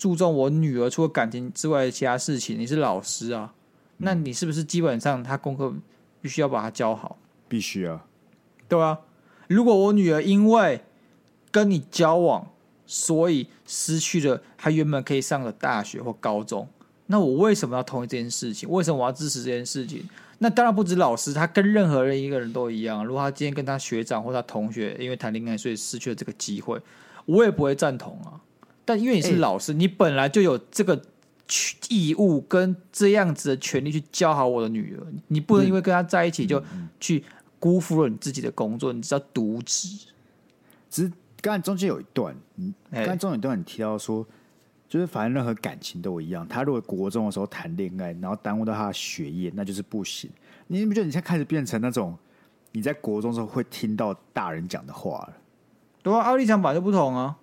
[0.05, 2.59] 注重我女儿除了感情之外的其他事情。
[2.61, 3.55] 你是老师啊，
[3.97, 5.73] 那你是不是基本上他功课
[6.21, 7.17] 必须要把他教好？
[7.49, 8.05] 必须啊，
[8.69, 8.99] 对啊。
[9.49, 10.85] 如果我女儿因为
[11.51, 12.51] 跟你交往，
[12.85, 16.69] 所以失去了她原本可以上的大学或高中。
[17.07, 18.69] 那我为什么要同意这件事情？
[18.69, 20.07] 为什么我要支持这件事情？
[20.37, 23.03] 那当然不止老师，他跟任何人一个人都一样。
[23.03, 26.79] 如果他今天跟他学长或他同学因为谈恋爱，所以失去了这个机会，
[27.25, 28.39] 我也不会赞同啊。
[28.85, 31.01] 但因为你是老师，欸、你本来就有这个
[31.89, 35.07] 义务跟这样子的权利去教好我的女儿。
[35.29, 36.63] 你不能因为跟她在一起就
[37.01, 37.25] 去
[37.59, 40.07] 辜负了你自己的工作，你只要渎职。
[40.91, 41.13] 只是。
[41.43, 44.27] 刚才中间有一段，你刚才中间有一段你提到说，
[44.89, 46.49] 就是反正任何感情都一样。
[46.49, 50.31] 他如果国中的时候谈恋爱，然后耽误到他的学业，那就是不行。
[50.69, 52.17] 你不觉得你现在开始变成那种
[52.73, 55.35] 你在国中的时候会听到大人讲的话了？
[56.03, 57.37] 对啊，奥立场本来就不同啊。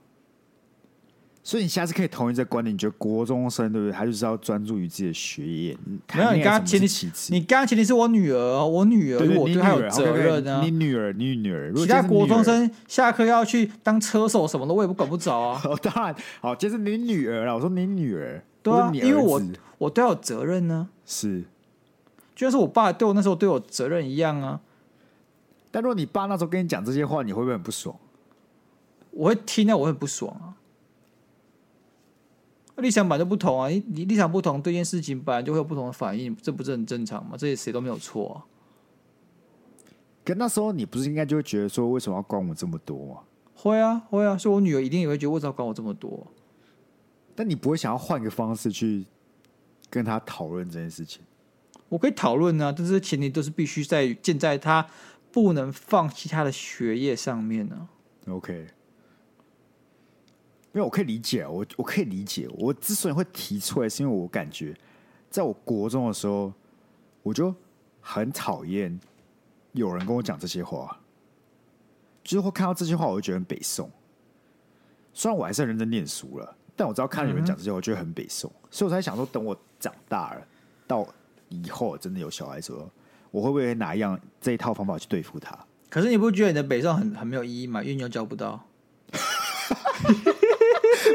[1.43, 3.91] 所以你下次可以同意这个观点，你觉得国中生对不对？
[3.91, 5.77] 他就是要专注于自己的学业。
[6.13, 10.61] 没有，你刚刚前提，你刚刚前提是我女儿，我女儿，对对我对她有责任啊。
[10.61, 15.61] 你女儿，你女儿，其他国中生下课要去当车手什么的，我也不管不着啊。
[15.65, 17.55] 哦，当然，好，就是你女儿啦。
[17.55, 19.41] 我说你女儿，对啊，因为我
[19.79, 20.89] 我对她有责任呢。
[21.07, 21.41] 是，
[22.35, 24.61] 就像是我爸对我那时候对我责任一样啊。
[25.71, 27.95] 但如果你爸那时候跟你讲这些话，你会不会很不爽？
[29.09, 30.53] 我会听到，我会很不爽啊。
[32.81, 37.35] 立场本来就不同啊，你你立场不同，对一件事情本来就会有不同的反应，这不是很正常吗？
[37.37, 38.35] 这些谁都没有错啊。
[40.25, 43.21] 可那时候你不是应该就会觉得说，为什么要管我这么多吗？
[43.55, 46.27] 会啊，会啊，所以我女儿一定也会觉得为什么要管我这么多？
[47.35, 49.05] 但你不会想要换个方式去
[49.89, 51.21] 跟他讨论这件事情？
[51.89, 54.87] 我可以讨论啊，但是前提都是必须在建在他
[55.31, 57.87] 不能放弃他的学业上面呢、
[58.27, 58.33] 啊。
[58.33, 58.67] OK。
[60.73, 64.73] 因为我可以理解，我我可以理解，我之所以会提出来，是因为我感觉，
[65.29, 66.53] 在我国中的时候，
[67.23, 67.53] 我就
[67.99, 68.97] 很讨厌
[69.73, 70.99] 有人跟我讲这些话，
[72.23, 73.91] 就是会看到这些话，我就觉得很北宋。
[75.13, 80.47] 虽然我还是很认真念书了，但我知道看到有人讲这些话，我觉得很北宋，所以我才想说，等我长大了，
[80.87, 81.05] 到
[81.49, 82.89] 以后真的有小孩的时候，
[83.29, 85.57] 我会不会拿一样这一套方法去对付他？
[85.89, 87.83] 可是你不觉得你的北宋很很没有意义吗？
[87.83, 88.65] 因为你又交不到。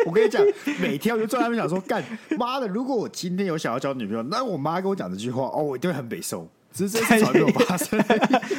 [0.05, 0.45] 我跟你讲，
[0.81, 2.05] 每天我就坐在那边想说，干
[2.39, 2.69] 妈的！
[2.69, 6.49] 如果我今天有想要交女朋友，那我妈跟我讲这句话，哦，我一定会很北宋。
[6.73, 7.99] 只是这次从来没有发生，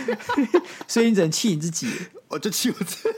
[0.88, 1.88] 所以你只能气你自己，
[2.30, 3.10] 我就气我自己。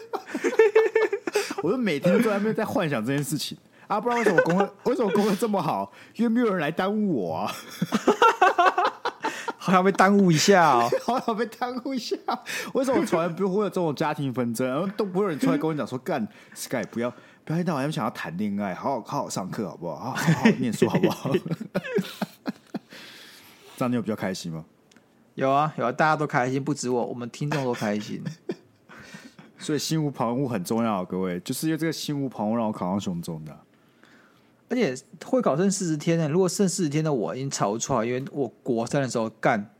[1.63, 3.99] 我就每天都坐在那边在幻想这件事情啊！
[3.99, 7.51] 不知道为什么功课为什么功课这么好，因为没有人来耽误我啊！
[9.57, 12.15] 好想被耽误一下哦，好想被耽误一下。
[12.73, 17.13] 为什么我从来不会有这种家庭纷争，然后都不会有人出来跟我讲说，干 Sky 不要。
[17.49, 20.11] 不要到晚想要谈恋爱，好好好好上课好不好？
[20.11, 21.31] 好好念书好不好？
[23.75, 24.63] 这样你有比较开心吗？
[25.33, 28.23] 有啊有啊，大家都开心，不止我，我们听众都开心。
[29.57, 33.59] 所以心无旁骛很重要，各位，就是因为这个心无旁骛让我考上雄中的。
[34.69, 39.73] 而且会考剩四十天呢，如果剩四十天的我已经超出来，因为我国三的时候干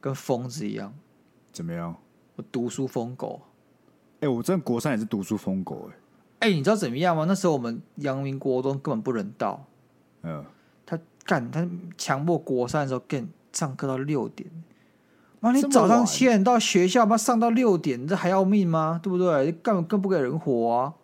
[0.00, 0.92] 跟疯子一样。
[1.52, 1.94] 怎么样？
[2.34, 3.42] 我读书疯狗。
[4.14, 6.00] 哎、欸，我真的国三也是读书疯狗哎、欸。
[6.38, 7.24] 哎、欸，你知道怎么样吗？
[7.26, 9.64] 那时候我们阳明国中根本不人道。
[10.22, 10.44] 嗯，
[10.84, 14.50] 他干他强迫国三的时候干上课到六点。
[15.40, 19.00] 妈，你早上七点到学校，妈上到六点，这还要命吗？
[19.02, 19.52] 对不对？
[19.52, 20.94] 根本更不给人活啊。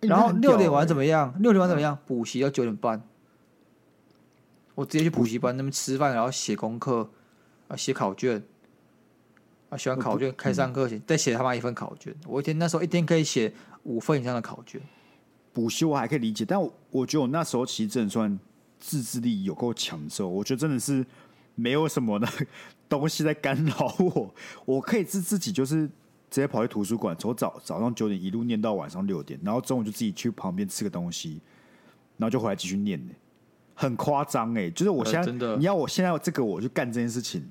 [0.00, 1.34] 欸、然后六点完怎么样？
[1.38, 1.98] 六点完怎么样？
[2.06, 3.02] 补习到九点半。
[4.74, 7.10] 我直接去补习班那边吃饭，然后写功课
[7.68, 8.42] 啊，写考卷。
[9.68, 12.14] 啊，写完考卷开上课前、嗯、再写他妈一份考卷。
[12.26, 13.52] 我一天那时候一天可以写
[13.84, 14.80] 五分以上的考卷。
[15.52, 18.38] 补习我还可以理解，但我我觉得我那时候其实真的算
[18.78, 21.04] 自制力有够强之后，我觉得真的是
[21.56, 22.28] 没有什么的
[22.88, 31.40] 东西在干扰我，我可以自自己就是直接跑去图书馆，从早早上九点一路念到晚上六点，然后中午就自己去旁边吃个东西，
[32.16, 33.12] 然后就回来继续念呢，
[33.74, 34.70] 很夸张哎！
[34.70, 37.44] 就是我现在、你要我现在这个我去干这件事情。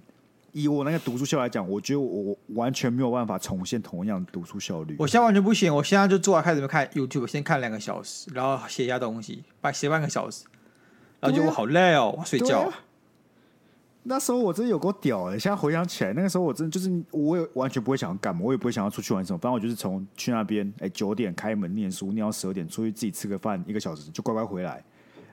[0.51, 4.95] 以我那个读书效来讲，我觉得我完全没有办法重现同样的读书效率。
[4.99, 10.45] 我现在完全不行，我现在就坐在开始看 YouTube，先看两个小时，然后写一下东西，半写半个小时，
[11.19, 12.71] 然后就我好累哦，我睡觉。
[14.03, 15.37] 那时候我真的有够屌哎！
[15.37, 19.37] 现在回想起来，那个时候我真的就是，我也完全不会想要干嘛，我也不会想要出去玩什么。
[19.37, 24.83] 反正我就是从去那边，哎，九点开门念书，念到十二点，出去自己吃个饭，一个小时就乖乖回来。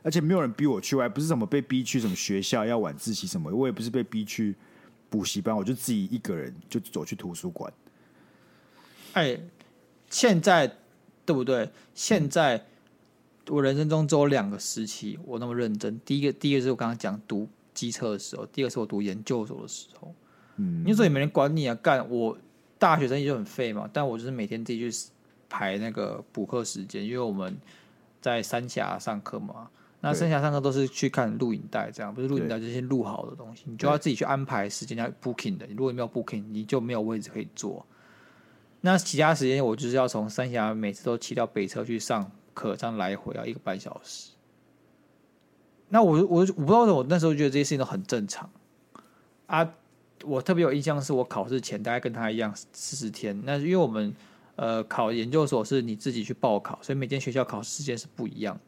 [0.03, 4.55] 而且没有人逼我去，我还不是什么被逼去什么学校要晚自习什么，我也不是被逼去
[5.09, 7.73] 补习班，我就自己一个人就走去图书馆。
[9.13, 9.39] 哎，
[10.11, 10.77] 现在
[11.25, 11.71] 对不对？
[11.95, 12.65] 现在
[13.49, 16.01] 我人生中只有两个时期，我那么认真。
[16.05, 17.49] 第一个，第一个是我刚刚讲读。
[17.77, 20.15] 机车的时候，第二是我读研究所的时候，
[20.57, 22.35] 嗯，你说也没人管你啊，干我
[22.79, 24.99] 大学生也就很废嘛，但我就是每天自己去
[25.51, 27.55] 排那个补课时间，因为我们
[28.23, 29.69] 在三峡上课嘛，
[30.07, 37.85] 那三峡上课都是去看录影带，这样不是录影带这些录好的东西，你就要自己去安排时间要 booking 的，如果你没有 booking，你就没有位置可以坐。
[38.83, 44.31] 那其他时间我就是要从三峡每次都骑到北车去上课，这样来回要一个半小时。
[45.89, 48.49] 那我我我不知道，我那时候觉得这些事情都很正常
[49.47, 49.69] 啊。
[50.25, 53.39] 我特别有印象是，我考试前大概跟他一样四十天。
[53.45, 54.15] 那因为我们
[54.55, 58.59] 呃考研究所是你自己去报考，所以每间学校考试时间是不一样。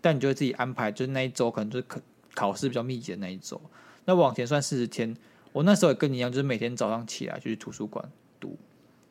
[0.00, 2.00] 但你就会自己安排，就是那一周可能就是考
[2.34, 3.60] 考试比较密集的那一周。
[4.04, 5.14] 那往前算四十天，
[5.52, 8.04] 我那时候也跟你一样，就是每天早上起来就去图书馆
[8.40, 8.56] 读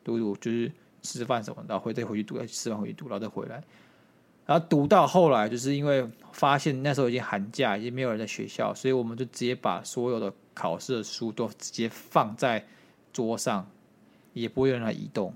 [0.02, 0.72] 读读，就是
[1.02, 3.62] 吃饭什么，然后回再回去读，再吃完回去读，然后再回来。
[4.46, 12.66] 然后读到后来，就是因为发现那时候已经寒假，已经没有人在学校，所以我们就直接把所有的考试的书都直接放在
[13.12, 13.70] 桌上，
[14.32, 15.34] 也不会有人来移动，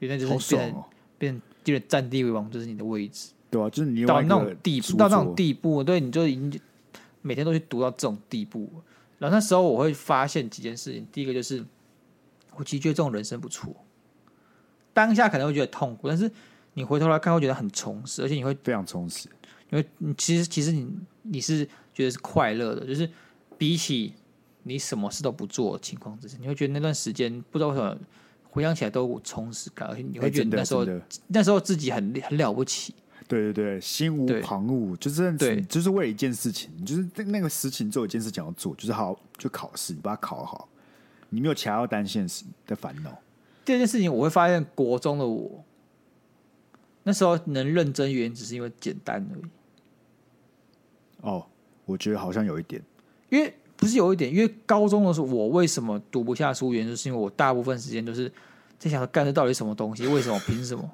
[0.00, 0.74] 因为那就是变
[1.16, 3.30] 变就是占地为王，就是你的位置。
[3.50, 6.60] 对啊，就是你到那种地步，到那种地步，对，你就已经
[7.22, 8.70] 每天都去读到这种地步。
[9.18, 11.64] 然后那时候我会发现几件事情，第一个就是
[12.56, 13.74] 我其实觉得这种人生不错，
[14.92, 16.30] 当下可能会觉得痛苦，但是。
[16.74, 19.28] 你回头来看会觉得很充实，而且你会非常充实，
[19.70, 20.88] 因为你其实其实你
[21.22, 23.10] 你是觉得是快乐的，就是
[23.56, 24.14] 比起
[24.62, 27.98] 你什么事都不做的情况之下，你会觉得那段时间不知道为什么
[28.48, 32.94] 回想起来都有充实感，而且你会觉得那时候、欸、那时候自己很很了不起。
[33.28, 40.68] 对对对，心无旁骛，就是对，就是为了一件事情，就是那个事情做一件事情要做，就是好就考试，你把它考好，
[41.28, 42.26] 你没有其他要担心
[42.66, 43.16] 的烦恼。
[43.64, 45.62] 第二件事情，我会发现国中的我。
[47.04, 49.50] 那时候能认真，原因只是因为简单而已。
[51.20, 51.46] 哦，
[51.84, 52.82] 我觉得好像有一点，
[53.28, 58.30] 因为不是有一点，因为高中的时候我为什么读不下书，原因就是因为我大部分时间都是
[58.78, 60.90] 在想干这到底什么东西，为什么，凭什么？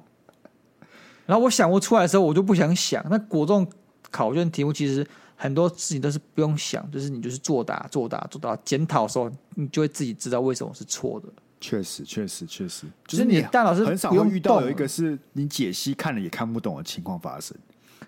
[1.27, 3.05] 然后我想不出来的时候，我就不想想。
[3.11, 3.67] 那国中
[4.11, 5.07] 考卷题目其实
[5.37, 11.29] 很多事情都是不用想，就是你就是作答、作答、作答，检讨的时候你就会自己知道为什么是错的。
[11.61, 17.57] 确实，确实，确实，就是你大老师很少会遇到有一个是你解析看了也看不懂的情况发生。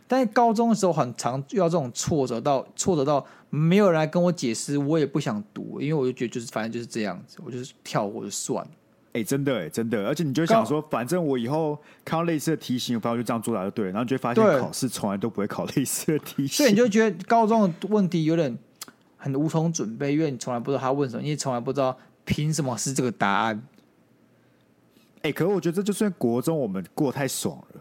[0.07, 8.71] 但是高中的时候很常遇到这种挫折，到挫折到没有人来跟我解释，我也不想读，因为我就觉得就是反正就是这样子，我就是跳过就算了。
[9.17, 18.57] 哎、欸，真的哎，真的，而且你就想说，反正我以后看到类似的题型，反正我就这样做答就对了，然后就会发现考试从来都不会考类似的题型，所以你就觉得高中的问题有点
[19.17, 21.97] 很无从准备，因为你从来不知道他问什么，因为从来不知道。
[22.29, 23.63] 凭什么是这个答案？
[25.19, 27.81] 哎、欸，可是我觉得这就算国中我们过太爽了，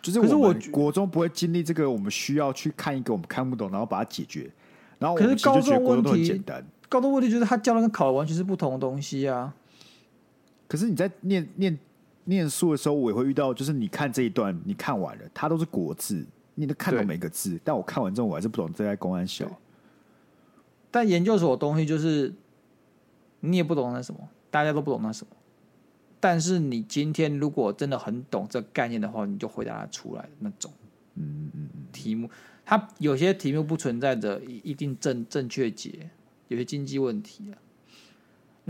[0.00, 4.50] 就是我们国中不会经历这个，我们需要去看一个我们看不懂，然后把它解决。
[4.98, 6.64] 然后我们其实觉得国中都很简单。
[6.88, 9.52] 高中问题就是他教的跟考的完全是不同的东西啊。
[10.70, 11.76] 可是你在念念
[12.26, 19.50] 念书的时候，我也会遇到，就是你看这一段，你看完了，它都是国字，你都看懂每个字，但我看完之后，我还是不懂这在公安小。
[20.92, 22.32] 但研究所的东西就是。
[23.42, 25.34] 你也不懂那什么，大家都不懂那什么。
[26.20, 30.70] 但是你今天如果真的很懂这个概念的话，你就回答得出来那种。
[31.14, 31.82] 嗯嗯嗯。
[31.90, 32.28] 题目，
[32.66, 36.10] 它有些题目不存在着一定正正确解，
[36.48, 37.56] 有些经济问题啊。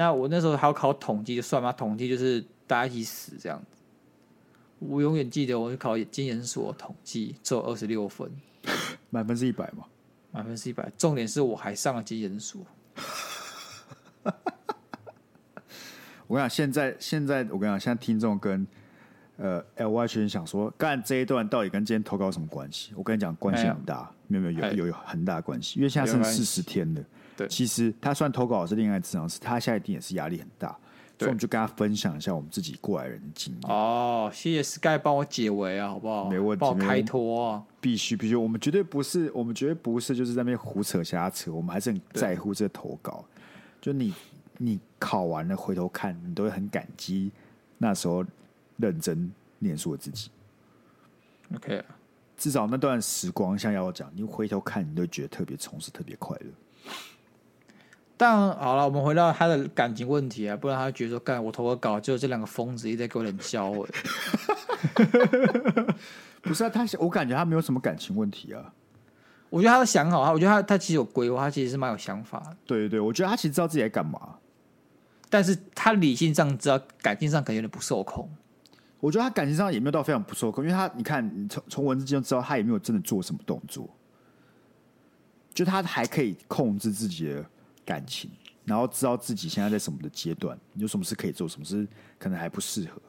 [0.01, 3.83] 那我那时候还要考统计，就算嘛，统计就是大家一起死这样子。
[4.79, 8.33] 我永远记得，我去考经研所统计，只有二十六分，
[9.11, 9.85] 满分是一百嘛？
[10.33, 10.91] 满分是一百。
[10.97, 12.63] 重点是我还上了经研所。
[16.27, 18.67] 我跟你讲，现在现在我跟你讲，现在听众跟
[19.41, 22.93] 呃 LY 学生想说，干这一段到底跟今天投稿有什么关系？
[22.95, 27.03] 我跟你讲，关系很大，没有没有有有有很大的关系，因为现在剩四十天了。
[27.39, 30.69] 对，其实他算投稿是恋爱咨商师，他现在一定也是压力很大，
[31.19, 33.63] 所以我们就跟他分享一下我们自己过来人的经验。
[33.73, 36.29] 哦，谢谢 Sky 帮我解围啊，好不好？
[36.29, 43.25] 没问题，帮我开脱啊，必须必须，我们绝对不是，我们绝对不是就是在那边胡扯瞎扯，我们还是很在乎这个投稿。
[43.81, 44.13] 就你
[44.59, 47.33] 你考完了回头看，你都会很感激
[47.79, 48.23] 那时候
[48.81, 50.31] 认真念书的自己。
[51.55, 51.85] OK，
[52.37, 56.47] 至少那段时光，像要我讲，你回头看，你都觉得特别充实，特别快乐。
[58.17, 63.73] 但好了，我们回到他的感情问题啊，不然他觉得说，干我投个稿，就这两个疯子一直在给我冷笑。
[66.43, 68.73] 不是啊，他我感觉他没有什么感情问题啊。
[69.49, 72.41] 我觉得他都想好，我觉得他他其实有规划，他其实是蛮有想法。
[72.67, 74.37] 对对对，我觉得他其实知道自己在干嘛，
[75.29, 78.31] 但是他理性上知道，感情上可能有点不受控。
[79.01, 83.89] 我觉得他感情上也没有到非常不受控，因为他你看，你从从文字中知道他也没有真的做什么动作，
[85.53, 87.45] 就他还可以控制自己的。
[87.83, 88.31] 感情，
[88.65, 91.85] 然后知道自己现在在什么的阶段，有什么事可以做，什么事
[92.21, 93.03] 可能还不适合，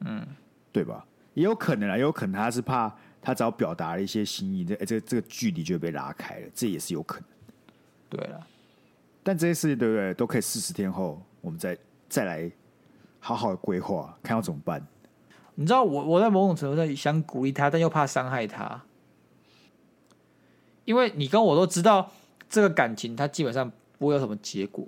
[0.00, 0.24] 嗯，
[0.70, 1.04] 对吧？
[1.34, 7.28] 也有可能啊，也有可能他是怕他只要表达了一些心意，这这这个距离就会被拉开了，这也是有可能。
[8.08, 8.46] 对了，
[9.24, 10.14] 但这些事情对不对？
[10.14, 11.76] 都可以四十天后我们再
[12.08, 12.48] 再来
[13.22, 14.86] 好好的规划，看要怎么办。
[15.54, 18.82] 你知道我我在某种程度上想鼓励他，但又怕伤害他，
[20.84, 22.10] 因为你跟我都知道。
[22.52, 24.86] 这个感情，它基本上不会有什么结果，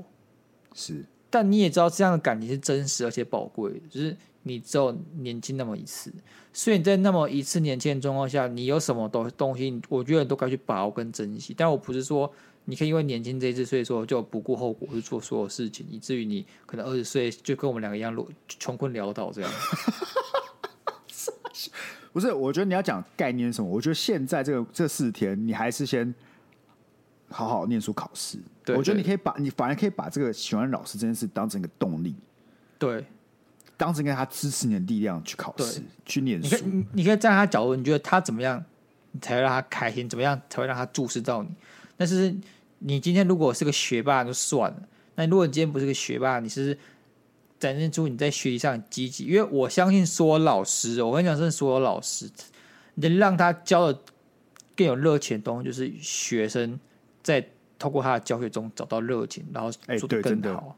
[0.74, 1.02] 是。
[1.30, 6.12] 但你也知道，这样的感情是真实而且宝贵的，就是你只有年轻那么一次，
[6.52, 11.54] 所以你在那么一次年轻的状况下，你有什么东东西，我觉得你都该去把握跟珍惜。
[11.56, 12.30] 但我不是说
[12.64, 18.14] 你可以因为年轻这一次，所以说就不顾后果去做所有事情，以至于你可能二十岁就跟我们两个一样
[18.48, 19.50] 穷困潦倒这样。
[22.12, 23.68] 不是，我觉得你要讲概念是什么？
[23.68, 26.14] 我觉得现在这个这四天，你还是先。
[27.31, 28.38] 好好念书考试，
[28.77, 32.14] 我觉得你可以把你反而可以把这个喜欢老师这件事当成一个动力，
[32.79, 33.05] 对，
[33.77, 36.55] 当成一个他支持你的力量去考试，去念书。
[36.55, 38.64] 你可以，你可以站在他角度，你觉得他怎么样，
[39.11, 40.09] 你才会让他开心？
[40.09, 41.48] 怎么样才会让他注视到你？
[41.96, 42.33] 但是
[42.78, 46.76] 你今天如果是个学霸就算了，那如果你今天不是个学霸，你是
[47.58, 52.30] 展现出你在学习上很积极，因为我相信所有老师，我跟你讲，是所有老师，
[52.94, 53.98] 能让他教的
[54.76, 56.78] 更有热情的东西，就是学生。
[57.22, 57.42] 在
[57.78, 60.76] 透过他的教学中找到热情，然后做得更好。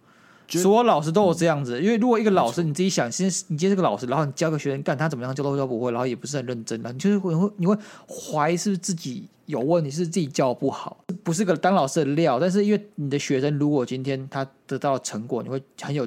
[0.48, 7.76] 所有老师都有这样子，因为如果一个老师你自己想，先你今天是个老师，然后你教个学生干他怎么样教都教不会，然后也不是很认真，然后你就是会会你会
[8.09, 12.38] 怀疑是不是自己有问题，是自己教不好，不是个当老师的料。
[12.38, 16.06] 但是因为你的学生如果今天他得到了成果，你会很有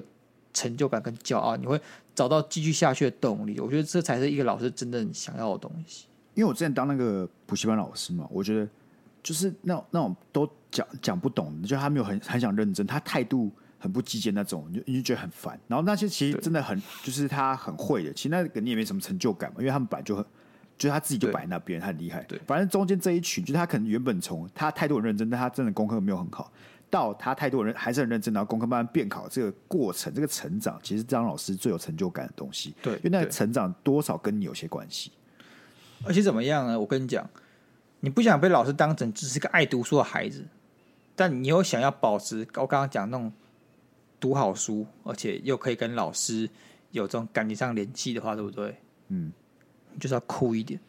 [0.54, 1.80] 成就感跟骄傲，你会
[2.16, 3.60] 找到继续下去的动力。
[3.60, 6.06] 我觉得这才是一个老师真正想要的东西。
[6.34, 8.68] 因为我之前当那个补习班老师嘛，我觉得。
[9.22, 15.60] 就是那种那种都讲讲不懂，就他没有很很想认真，他态度很不积极那种，你就你就觉得很烦。
[15.68, 20.26] 然后那些其实真的很，就是他很会的，其实那个你也没什么成就感嘛，因为他们本来就很，
[20.78, 22.22] 就是他自己就摆那边，他很厉害。
[22.24, 26.52] 对，反正中间这一群，就是他可能原本从他态度很认真，但他真的功课没有很好，
[26.90, 32.76] 到他态度很还是很认真，然后功课慢慢变好，这个过程这个成长，其实张老师最有成就感的东西。
[32.82, 35.12] 对，因为那个成长多少跟你有些关系。
[36.04, 36.80] 而且怎么样呢？
[36.80, 37.28] 我跟你讲。
[38.02, 40.48] 你不想被老师当成只是个爱读书的孩子，
[41.18, 43.30] 但你又想要保持我刚刚讲那种
[44.20, 46.50] 读好书，而且又可以跟老师
[46.92, 48.76] 有这种感情上联系的话，对不对？
[49.08, 49.32] 嗯，
[49.94, 50.80] 你就是要酷一点。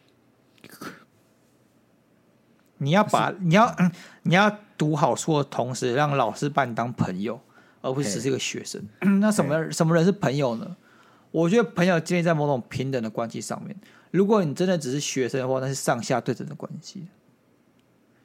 [2.79, 3.93] 你要把你要嗯，
[4.25, 7.39] 你要读好书的同时，让老师把你当朋友，
[7.83, 8.83] 而不是只是一个学生。
[9.21, 10.77] 那什么什么人是朋友呢？
[11.31, 13.77] 我觉得朋友建立在某种平等的关系上面。
[14.11, 17.07] 如果你真的只是学生的话，那是上下对等的关系。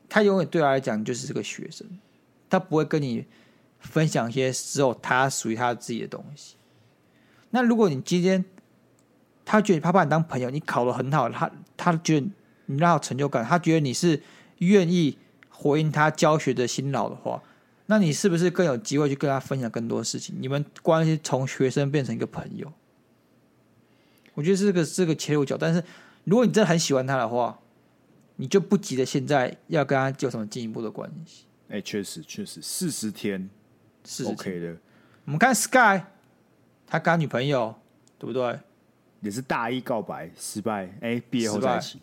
[0.09, 1.85] 他永远对他来讲就是这个学生，
[2.49, 3.25] 他不会跟你
[3.85, 6.55] 分享一些只有他属于他自己的东西。
[7.51, 8.43] 那如果你今天
[9.45, 12.27] 他觉得他把你当朋友，你考得很好，他他觉得
[12.65, 14.21] 你让他有成就感，他觉得你是
[14.57, 15.17] 愿意
[15.49, 17.41] 回应他教学的辛劳的话，
[17.85, 20.35] 那你是不是更有机会去跟他分享更多事情？
[20.39, 22.71] 你们关系从学生变成一个朋友。
[24.33, 25.81] 我觉得这个是个切入角，但是
[26.25, 27.57] 如果你真的很喜欢他的话，
[28.36, 31.45] 你就不急着现在要跟他有什么进一步的关系。
[31.69, 33.49] 哎、确实确实，四十天
[34.06, 34.76] 是 OK 的。
[35.26, 36.01] 我们看 Sky，
[36.88, 37.74] 他跟他女朋友
[38.20, 38.60] 对不对？
[39.22, 41.99] 也是大一告白失败，哎、欸，毕业后在一起。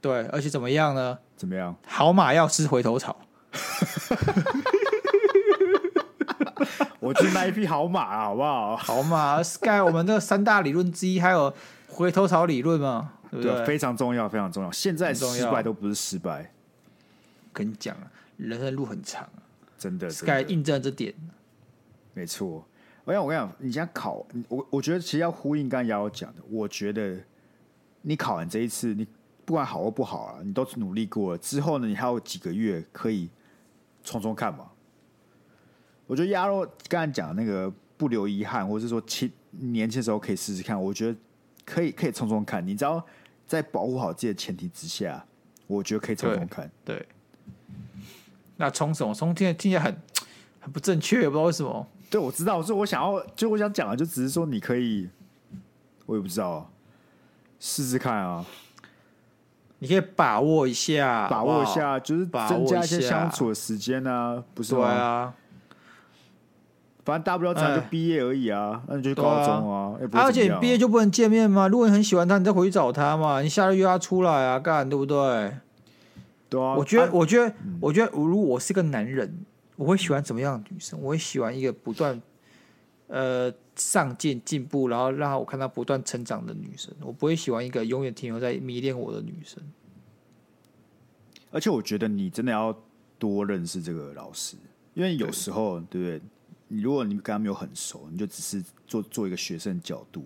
[0.00, 1.16] 对，而且怎么样呢？
[1.36, 1.74] 怎么样？
[1.86, 3.16] 好马要吃回头草。
[6.98, 8.76] 我就是那一匹好马啊，好不好？
[8.76, 11.52] 好马，Sky，我们这三大理论之一，还有
[11.88, 13.54] 回头草理论嘛，对不对？
[13.54, 14.72] 对，非常重要，非常重要。
[14.72, 16.52] 现在失败都不是失败。
[17.52, 19.41] 跟你讲啊，人生路很长啊，
[19.82, 20.08] 真的。
[20.08, 21.12] Sky 印证这点，
[22.14, 22.64] 没错。
[23.04, 27.18] 我想，我跟你讲，你现在考，我我觉得其实要呼应刚刚瑶瑶讲的，我觉得
[28.02, 29.04] 你考完这一次，你
[29.44, 31.38] 不管好或不好啊，你都努力过了。
[31.38, 33.28] 之后呢，你还有几个月可以
[34.04, 34.70] 冲冲看嘛。
[36.06, 41.18] 我觉得鸭肉刚才讲那个不留遗憾，或者是说轻年轻的时候可以试试看，我觉得
[41.64, 42.64] 可以可以冲冲看。
[42.64, 43.04] 你知道，
[43.48, 45.26] 在保护好自己的前提之下，
[45.66, 46.70] 我觉得可以冲冲看。
[46.84, 46.96] 对。
[46.98, 47.06] 对
[48.62, 49.12] 那冲什么？
[49.12, 49.96] 冲听听起来很
[50.60, 51.84] 很不正确，也不知道为什么。
[52.08, 55.08] 对，我知道，所以我想要，就我想讲的，就只是说你可以，
[56.06, 56.70] 我也不知道，
[57.58, 58.44] 试试看啊。
[59.80, 64.80] 你可以把握一下，把握一下，就是增加一些相处的时间啊，不是吗？
[64.80, 65.34] 对啊。
[67.04, 69.98] 反正大不了咱就毕业而已啊，那你就高中啊。
[70.12, 71.66] 而且你毕业就不能见面吗？
[71.66, 73.40] 如果你很喜欢他，你再回去找他嘛。
[73.40, 75.52] 你下个月约他出来啊，干对不对？
[76.52, 76.74] 对啊。
[76.76, 79.44] 我觉得，我觉得，我觉得，如果我是个男人，
[79.76, 81.00] 我会喜欢怎么样的女生？
[81.00, 82.20] 我会喜欢一个不断
[83.06, 86.94] 呃上进进步，然后让我看到不断成长的女生。
[87.00, 89.62] 我不会喜欢一个永远停留在迷恋我的女生。
[91.50, 92.78] 而且我觉得你真的要
[93.18, 94.56] 多认识这个老师，
[94.94, 96.20] 因为有时候，对不对？
[96.68, 100.24] 你如果你跟他没有很熟，你就只是做做一个学生的角度，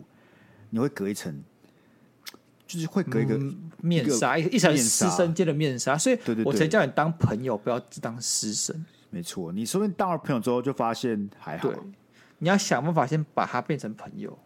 [0.70, 1.42] 你会隔一层，
[2.66, 5.96] 就是会隔一个、嗯、面纱，一一层师生间的面纱。
[5.96, 8.84] 所以，对对对，我才叫你当朋友，不要只当师生。
[9.10, 11.72] 没错，你说不定当了朋友之后，就发现还好。
[12.38, 14.36] 你要想办法先把他变成朋友，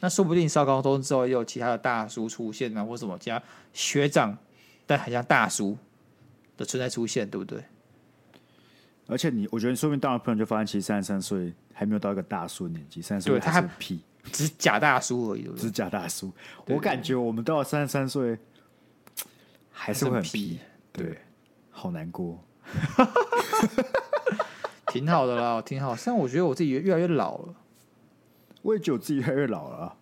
[0.00, 3.40] 那说不定上高中之后，又有其他的大叔出现啊，或什么加
[3.72, 4.36] 学长，
[4.86, 5.76] 但很像大叔
[6.56, 7.62] 的存在出现，对不对？
[9.06, 16.32] 而且你，我觉得你说不定当了朋友就发现，其实三十三岁还没有到一个大叔的年纪，三十岁他还屁，只是假大叔而已，只是假大叔。
[16.66, 18.38] 我感觉我们到了三十三岁，
[19.70, 20.58] 还是会很皮，
[20.92, 21.18] 对，对
[21.70, 22.38] 好难过。
[24.88, 25.96] 挺好的啦，挺好。
[26.04, 27.54] 但我觉得我自己越来越老了，
[28.62, 29.96] 我也觉得我自己越来越老了。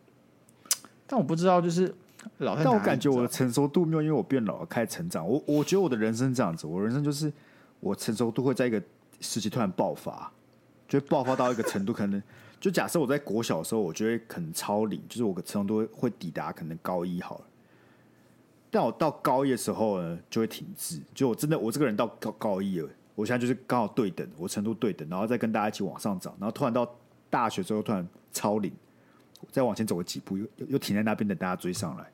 [1.06, 1.94] 但我不知道，就是
[2.38, 5.26] 老，但我感觉我的成熟度没有因为我变老而开始成长。
[5.28, 7.32] 我我觉得我的人生这样子，我人生就是
[7.80, 8.82] 我成熟度会在一个。
[9.18, 10.30] 时期突然爆发，
[10.86, 12.22] 就会爆发到一个程度，可能
[12.58, 17.44] 就假设我在国小的时候，我觉得可能超龄，就是我的程度会抵达可能高一好了。
[18.70, 21.00] 但我到高一的时候呢，就会停滞。
[21.14, 26.96] 就我真的，我这个人到高高一了，我现在就是刚好对等，我程度对等，然后再跟大家一起往上涨，然后突然到
[27.30, 28.72] 大学之后突然超龄，
[29.50, 32.10] 再往前走个几步，又又停在那边等大家追上来。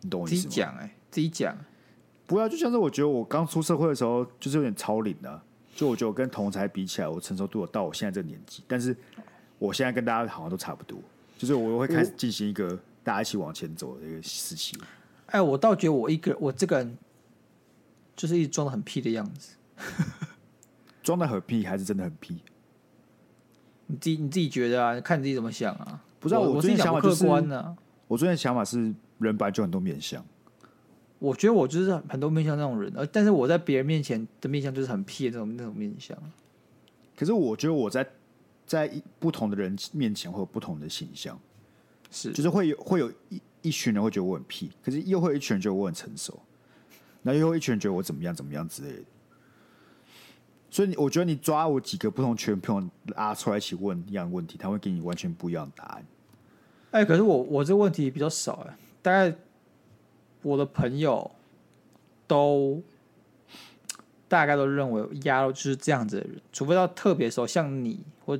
[0.00, 0.42] 你懂我意思吗？
[0.42, 1.56] 自己讲哎，自己讲。
[2.26, 5.42] 不要，就像是我觉得我刚出社会的时候，就是有点超龄的。
[5.78, 8.64] 就我觉得我跟同才比起来，我成熟度有到我现在这个年纪。
[8.66, 8.96] 但是
[9.60, 10.98] 我现在跟大家好像都差不多，
[11.36, 14.76] 就是我会开始进行一个大家一起往前走的一个时期。
[15.26, 16.98] 哎，我倒觉得我一个我这个人
[18.16, 19.54] 就是一直装的很屁的样子，
[21.00, 22.40] 装的很屁还是真的很屁？
[23.86, 25.00] 你自己你自己觉得啊？
[25.00, 26.02] 看你自己怎么想啊？
[26.18, 27.76] 不知道我，我最近想法就是，客观啊，
[28.08, 30.24] 我最近想法是人本来就很多面相。
[31.18, 36.16] 我觉得我就是很多面相那种人，而但是我在别人面前的面相就是很屁的那种那种面相。
[37.16, 38.06] 可是我觉得我在
[38.64, 38.88] 在
[39.18, 41.36] 不同的人面前会有不同的形象，
[42.10, 46.40] 是就是会有会有一一群人会觉得我很屁，可是又会有一群人觉得我很成熟，
[47.22, 49.02] 那又会一群人觉得我怎么样怎么样之类的。
[50.70, 56.06] 所以我觉得你抓我几个不同群朋友拉出来一起问一样问题，他会给你完全不一样的答案。
[56.92, 59.36] 哎、欸，可是我我这个问题比较少哎，大概。
[60.48, 61.30] 我的朋友
[62.26, 62.82] 都
[64.26, 68.38] 大概都认为鸭肉就是这样子的人，除非到特别熟，像你或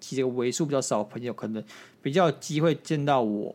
[0.00, 1.62] 几个为数比较少的朋友，可能
[2.00, 3.54] 比较有机会见到我，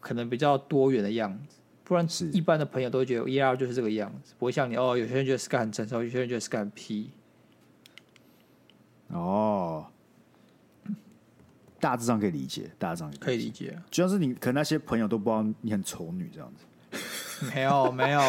[0.00, 1.56] 可能比较多元的样子。
[1.84, 4.96] 不然，一般的朋友都会觉得鸭肉就是这个样子，不会像你哦。
[4.96, 7.10] 有些人觉得 Sky 很成熟，有些人觉得 Sky 很屁。
[9.08, 9.86] 哦。
[11.80, 13.78] 大致上可以理解，大致上可以理解。
[13.90, 16.64] 就像是你，可能那些朋友都不知道你很丑女这样子。
[17.54, 18.20] 没有没有，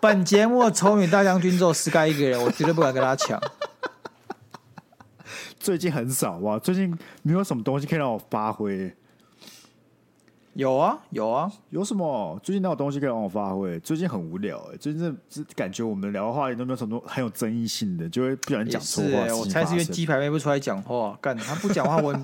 [0.00, 3.40] 本节目的丑女大将军只有 Sky 一个人，我绝对不敢跟他抢。
[5.60, 8.92] 最近很少哇，最近没有什么东西可以让我发挥。
[10.60, 12.38] 有啊有啊，有什么？
[12.42, 13.80] 最近哪有东西可以让我发挥？
[13.80, 19.34] 最近很无聊哎，最近这感觉我们聊的话题都没有什么很有争议性的，就会不小心讲错话。
[19.34, 22.14] 我猜是因为鸡排妹不出来讲话，干他不讲话，我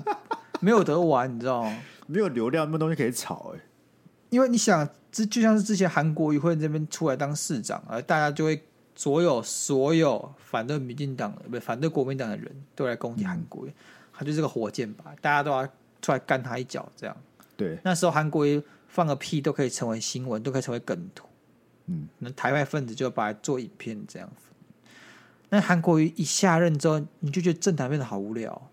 [0.59, 1.75] 没有得玩，你知道吗？
[2.05, 3.59] 没有流量，没有东西可以炒哎。
[4.29, 8.61] 因为你想，这就像是之前韩国瑜会这边出来当市长，而大家就会
[8.93, 13.73] 所有所有反对民进党的不反对国民党的人都来攻击韩国瑜，
[14.13, 15.67] 他就是个火箭吧，大家都要
[16.03, 17.17] 出来干他一脚，这样。
[17.57, 21.27] 对，那时候韩国瑜放个屁都可以成为新闻，都可以成为梗图。
[21.87, 24.29] 嗯，那台派分子就把它做影片这样。
[25.49, 28.69] 那韩国瑜一下任之后，你就觉得政坛变得好无聊，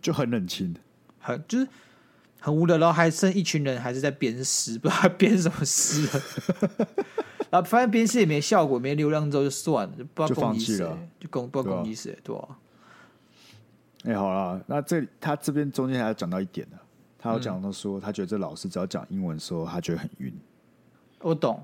[0.00, 0.74] 就很冷清，
[1.18, 1.66] 很就是
[2.38, 6.06] 很无聊，然后还剩一群人还是在鞭尸，不知道鞭什么尸。
[7.50, 10.86] 然后发现编诗也没效果、没流量之后就算了，就不知道攻击谁，
[11.18, 12.52] 就攻不知道攻击谁，对吧、啊？
[14.04, 16.76] 哎、欸，好了，那这他这边中间还要讲到一点呢，
[17.18, 20.32] 他有讲到说，他觉得这老师只要讲英文的时候，他觉得很晕。
[21.20, 21.60] 我懂，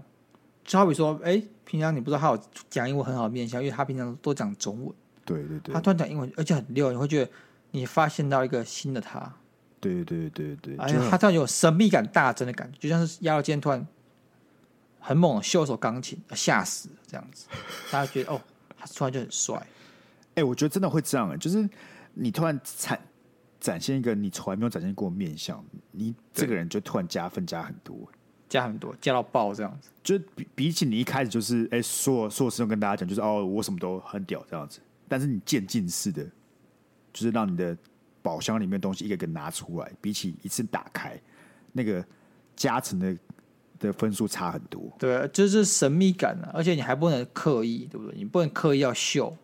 [0.65, 4.93] 就好比说，哎、欸，平常你不知道他有讲英文很好的面相，因为他平常都讲中文。
[5.25, 7.31] 对对对，他突然讲英文，而且很溜，你会觉得
[7.71, 9.33] 你发现到一个新的他。
[9.81, 13.87] 对对对对对，而且他突然有神秘感大增的感觉，就像是鸭肉今天突然
[14.99, 17.47] 很猛的秀一首钢琴，吓死了这样子，
[17.91, 18.41] 大家觉得哦，
[18.77, 19.57] 他突然就很帅。
[19.57, 21.69] 哎、欸，我觉得真的会这样，就是。
[22.17, 22.97] 你突然展
[23.65, 27.97] 展现一个你从来没有展现过面相，你这个人就突然加分加很多，
[28.47, 29.89] 加很多，加到爆这样子。
[30.03, 34.81] 就比比起你一开始就是哎，所有所有事都跟大家讲，就是哦，我什么都很屌这样子。
[35.09, 36.23] 但是你渐进式的，
[37.11, 37.75] 就是让你的
[38.21, 41.19] 宝箱里面的东西一个一个拿出来，比起一次打开，
[41.73, 42.05] 那个
[42.55, 43.17] 加成的
[43.79, 44.95] 的分数差很多。
[44.99, 48.15] 对，就是神秘感啊，而且你还不能刻意，对不对？
[48.15, 49.35] 你不能刻意要秀，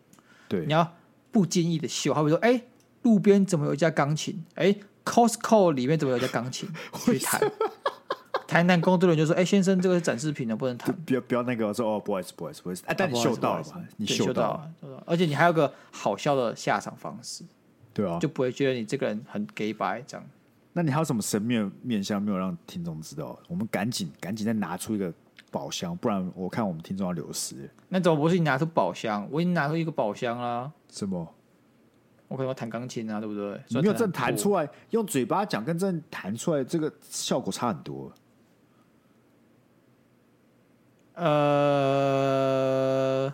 [0.47, 0.87] 对，你要。
[1.33, 2.63] 不经意的秀，好比说，哎、欸，
[3.03, 4.43] 路边怎么有一架钢琴？
[4.55, 6.69] 哎、欸，Costco 里面怎么有一架钢琴？
[7.05, 7.41] 去谈，
[8.47, 10.95] 台南工作人员就说，哎、欸，先生，这个是展示品的，不能弹。
[11.05, 12.83] 不要不要那个说，哦，不好意思，不好意思，不好意思。
[12.85, 13.81] 哎，但你嗅到了吧？
[13.97, 17.43] 你嗅到了，而且你还有个好笑的下场方式，
[17.93, 20.25] 对啊，就不会觉得你这个人很 gay 白这样。
[20.73, 23.37] 那你还有什么神秘的面相没有让听众知道？
[23.47, 25.11] 我们赶紧赶紧再拿出一个
[25.49, 27.69] 宝箱，不然我看我们听众要流失。
[27.89, 29.27] 那怎么不是你拿出宝箱？
[29.29, 30.71] 我已经拿出一个宝箱啦。
[30.89, 31.27] 什么？
[32.31, 33.61] 我可能要弹钢琴啊，对不对？
[33.67, 38.09] 你没有真弹出来，用嘴巴讲跟真弹出来，这个效果差很多。
[41.15, 43.33] 呃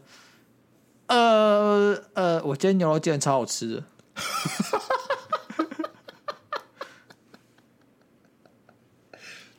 [1.05, 3.83] 呃呃，我今天牛肉煎超好吃的。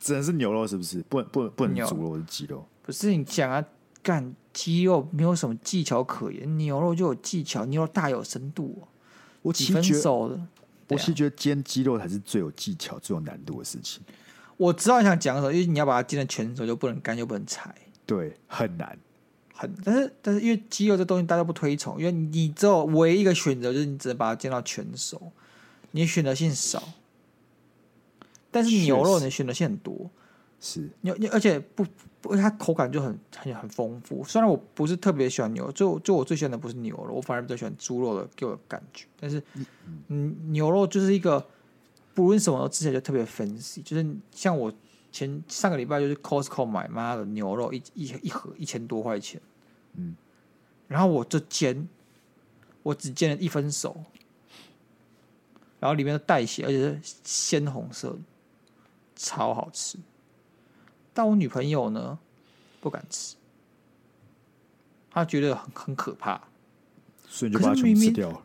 [0.00, 1.00] 只能是牛肉是不是？
[1.02, 2.66] 不能不能不能猪肉是鸡肉？
[2.82, 3.64] 不是你讲啊，
[4.02, 8.82] 干鸡肉没有什么技巧可言，牛肉就有技巧，牛肉大有深度。
[9.48, 10.40] 我其实觉得，
[10.88, 14.02] 我其实觉得煎鸡肉才是最有技巧、最有难度的事情。
[14.58, 17.74] 我知道你想讲什么，因为你要把它煎的全熟，就不能干，又不能柴，
[18.04, 18.98] 对，很难，
[19.54, 19.74] 很。
[19.82, 25.32] 但是，但是因为鸡肉这东西大家不推崇，因为你只有唯一一个选择，就是你只能把它煎到全熟，
[25.92, 26.82] 你选择性少。
[28.50, 30.10] 但是牛肉你选择性很多，
[30.60, 31.86] 是你，而且不。
[32.20, 34.24] 不，它口感就很很很丰富。
[34.24, 39.06] 虽然我不是特别喜欢牛肉，就就我最喜欢的不是牛肉，我反而比较喜欢猪肉的给我的感觉。
[39.20, 39.42] 但是，
[40.08, 41.46] 嗯，牛肉就是一个
[42.14, 43.82] 不论什么吃起来就特别 fancy。
[43.82, 44.72] 就是像我
[45.12, 49.40] 前上个礼拜就是 Costco 买妈的牛肉一一一盒一千多块钱，
[49.94, 50.16] 嗯，
[50.88, 51.88] 然后我就煎，
[52.82, 53.96] 我只煎了一分熟，
[55.78, 58.18] 然后里面的带血，而且是鲜红色，
[59.14, 59.96] 超好吃。
[61.18, 62.16] 但我女朋友呢，
[62.80, 63.34] 不敢吃，
[65.10, 66.40] 她觉得很很可怕，
[67.26, 68.40] 所以就把它全吃掉了。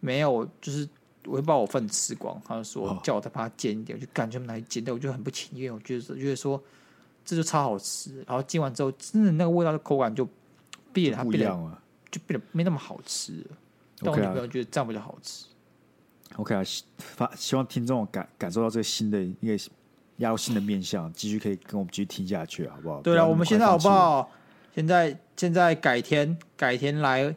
[0.00, 0.88] 没有，就是
[1.26, 2.40] 我会把我份吃光。
[2.42, 5.70] 她就说叫我再把它煎一点，我就感觉拿去煎掉，我就很不情愿。
[5.70, 6.58] 我觉得觉得说
[7.22, 10.26] 这就超好吃，然后煎完之后，真的那个味道的口感就
[10.94, 13.44] 变了，它变了，就变得没那么好吃。
[13.98, 15.44] 但我女朋友觉得这样比较好吃。
[16.36, 16.62] OK 啊，
[16.96, 19.70] 发希望听众感感受到这个新的一个。
[20.16, 23.00] 要新的面相，继续可以跟我们继续听下去，好不好？
[23.02, 24.30] 对啊，我们现在好不好？
[24.74, 27.34] 现在现在改天改天来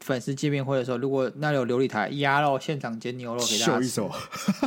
[0.00, 4.10] 粉丝见面会的时候，如果那里有琉璃台鸭肉现场煎牛肉给大家，秀一手，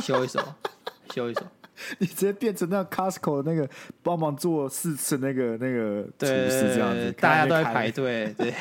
[0.02, 0.40] 秀一手，
[1.14, 1.42] 秀一手，
[1.98, 3.68] 你直接变成那 Costco 那个
[4.02, 8.34] 帮忙做四次那个那个厨师这样子，大家都在排队。
[8.36, 8.54] 对，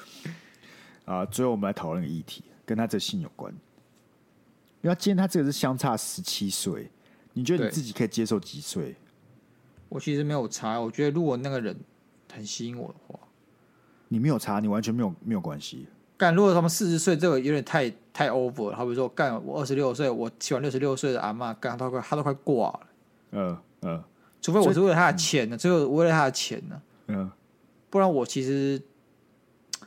[1.06, 3.50] 啊，最后我们来讨论个议题，跟他这姓有关，
[4.82, 6.90] 因为他今天他这个是相差十七岁。
[7.36, 8.96] 你觉得你自己可以接受几岁？
[9.90, 10.80] 我其实没有差。
[10.80, 11.76] 我觉得如果那个人
[12.32, 13.20] 很吸引我的话，
[14.08, 15.86] 你没有差，你完全没有没有关系。
[16.16, 18.76] 干，如果他们四十岁，这个有点太太 over 了。
[18.76, 22.80] 好比说，干我二十六岁，我喜欢六十六岁的阿妈，干他快他都快挂了。
[23.32, 24.02] 嗯嗯，
[24.40, 26.82] 除非我是为了他的钱呢，最后为了他的钱呢。
[27.08, 27.30] 嗯，
[27.90, 28.80] 不然我其实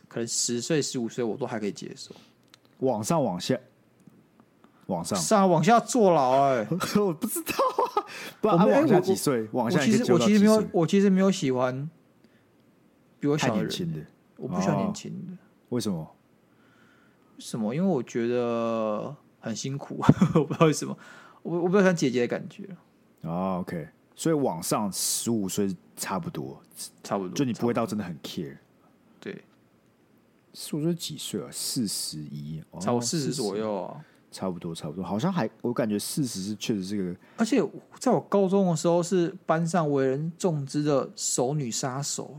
[0.07, 2.13] 可能十岁十五岁我都还可以接受。
[2.81, 3.57] 往上往下。
[4.89, 6.67] 往上，上往下坐牢哎、欸！
[6.99, 7.53] 我不知道
[7.95, 8.05] 啊，
[8.41, 9.47] 不然他往下几岁？
[9.51, 11.89] 往下其实我其实没有，我其实没有喜欢
[13.19, 14.01] 比我小的人的，
[14.37, 15.37] 我不喜欢年轻的。
[15.69, 16.15] 为什么？
[17.37, 17.73] 为什么？
[17.73, 20.97] 因为我觉得很辛苦， 我不知道为什么。
[21.43, 22.67] 我我比较喜欢姐姐的感觉。
[23.21, 26.61] 哦，OK，所以往上十五岁差不多，
[27.03, 28.57] 差不多，就你不会到真的很 care。
[29.19, 29.43] 对，
[30.53, 31.47] 十五岁几岁啊？
[31.51, 34.03] 四十一，差不多四十左右啊。
[34.31, 37.61] 差不多，差不多，好像还我感觉事实是确实是个，而且
[37.99, 42.35] 在我高中的时候是班上为人众知的熟女杀手。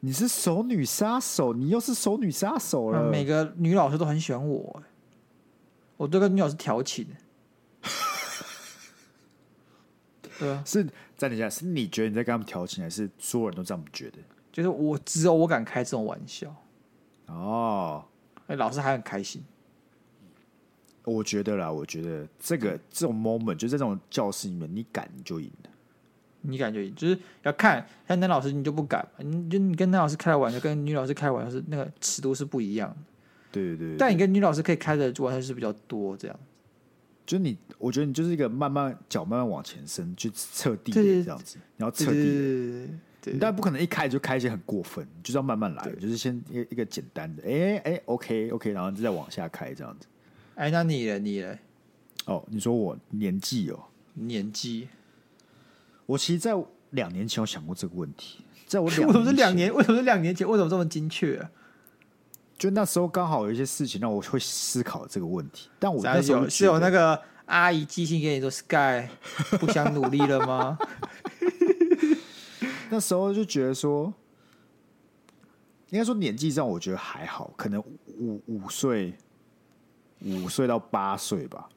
[0.00, 3.10] 你是熟女杀手，你又是熟女杀手了。
[3.10, 4.82] 每个女老师都很喜欢我，
[5.96, 7.06] 我都跟女老师调情。
[10.38, 10.84] 对啊，是
[11.16, 14.18] 在等一下，是你觉得你在跟他们调情，还是所有人都这么觉得？
[14.52, 16.54] 就是我只有我敢开这种玩笑。
[17.26, 18.04] 哦，
[18.46, 19.42] 哎，老师还很开心。
[21.06, 25.70] 我觉得啦，我觉得这个这种 moment 就在这种教室里面，你敢你就赢了。
[26.42, 32.96] 你敢就赢，就是要看像男老师你就不敢，你就你跟男老师开玩笑，跟女老师开玩笑是那个尺度是不一样。
[33.50, 33.96] 对对对，对。
[33.96, 36.38] 但你跟女老师可以开的玩笑是比较多，这样。
[37.24, 50.06] 就你，我觉得你就是一个慢慢脚慢慢往前伸去测地雷这样子，你要测地雷，你当然不可能一开始就开一些很过分，就是要慢慢来，就是先一个一个简单的，哎、欸、哎、欸、OK OK，然后就再往下开这样子。
[50.56, 51.18] 哎、欸，那你呢？
[51.18, 51.58] 你呢？
[52.26, 53.78] 哦，你说我年纪哦，
[54.14, 54.88] 年纪，
[56.06, 56.52] 我其实，在
[56.90, 59.72] 两年前有想过这个问题，在我两为什么是两年？
[59.72, 60.48] 为什么是两年前？
[60.48, 61.50] 为什么这么精确啊？
[62.58, 69.08] 就那时候刚好有一些事情让我会思考这个问题，但我那时候有是有那个阿姨寄信给你说 Sky
[69.60, 70.78] 不想努力了吗？
[72.88, 74.12] 那时候就觉得说，
[75.90, 77.78] 应该说年纪上我觉得还好，可能
[78.18, 79.14] 五五岁，
[80.20, 81.68] 五岁到八岁吧。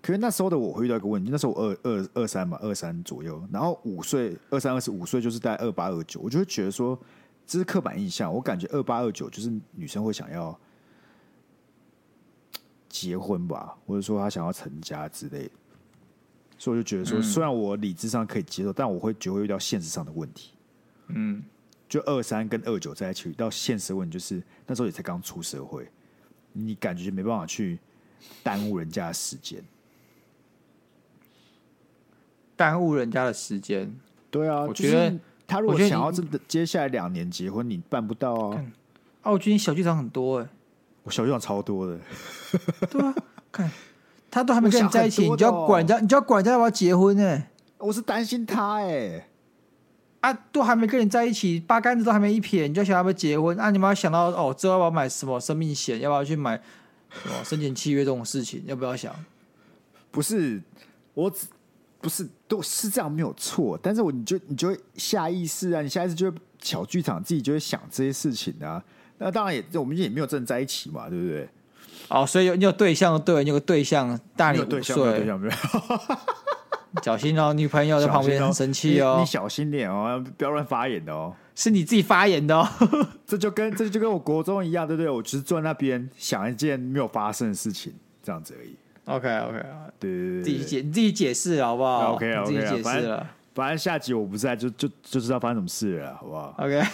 [0.00, 6.98] 可是那时候的我会遇到一个问题，那时候我二二二三嘛，二三左右，然后五岁二三二四五岁就是在二八二九，我就会觉得说。
[7.44, 10.58] 这是刻板印象，我感觉二八二九就是女生会想要
[12.88, 15.50] 结婚吧，或者说她想要成家之类的，
[16.56, 20.52] 所以我就觉得说，嗯、虽然我理智上可以接受，但我会觉得会遇到现实上的问题。
[21.08, 21.42] 嗯，
[21.88, 25.90] 就二三跟二九在一起遇到现实问题，就是那时候也才刚出社会，
[26.52, 27.78] 你感觉就没办法去
[28.42, 29.62] 耽误人家的时间，
[32.56, 33.94] 耽误人家的时间。
[34.30, 35.10] 对啊，我觉得。
[35.10, 38.64] 就是他如果想要真的接下来两年结婚，你办不到啊！
[39.20, 40.50] 啊，我觉得你小剧场很多哎、欸，
[41.02, 41.98] 我小剧场超多的。
[42.88, 43.14] 对啊，
[43.50, 43.70] 看
[44.30, 47.48] 他都还没跟你在一起，你就要管人家，你就要管人家要不要结婚哎、欸！
[47.76, 49.26] 我是担心他哎、欸，
[50.22, 53.54] 啊，都还没跟你在一起，八竿子都还没一撇，你就想要不要结婚？
[53.60, 56.00] 啊，你们要想到哦，之后要不要买什么生命险？
[56.00, 56.58] 要不要去买
[57.22, 58.64] 什么生前契约这种事情？
[58.66, 59.14] 要不要想？
[60.10, 60.62] 不是，
[61.12, 61.46] 我只。
[62.00, 68.82] 不是，都是这样没有错，但是我你就你就会下意识啊，你下意识就会小剧场自己就会想这些事情啊。
[69.18, 71.48] 那当然也我们也没有真的在一起嘛，对不对？
[72.08, 75.54] 哦，所以有你有对象，对，你有个对象大你五岁，对象对象没有。
[77.02, 81.34] 小心哦，女朋友在旁边很生气哦，你小心点哦，不要乱发言的哦。
[81.54, 82.66] 是你自己发言的哦，
[83.26, 85.10] 这就跟这就跟我国中一样，对不对？
[85.10, 88.74] 我只是坐在那边想一件没有发生的事情，这样子而已。
[89.04, 93.26] OK OK 啊，对对对，自己解你自己解释好不好？OK OK，自己解释了。
[93.54, 96.82] 反正下集我不在，就就就知道发生什么事了，好不好？OK。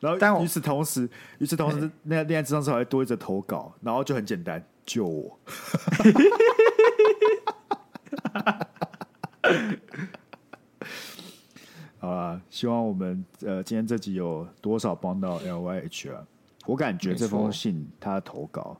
[0.00, 5.38] 然后，但与此同时，与此同时，那恋爱智商师还多一则投稿，然后就很简单，救我。
[11.98, 16.26] 好啊，希望我们呃今天这集有多少帮到 LYH 啊？
[16.66, 18.76] 我感觉这封信他的投稿。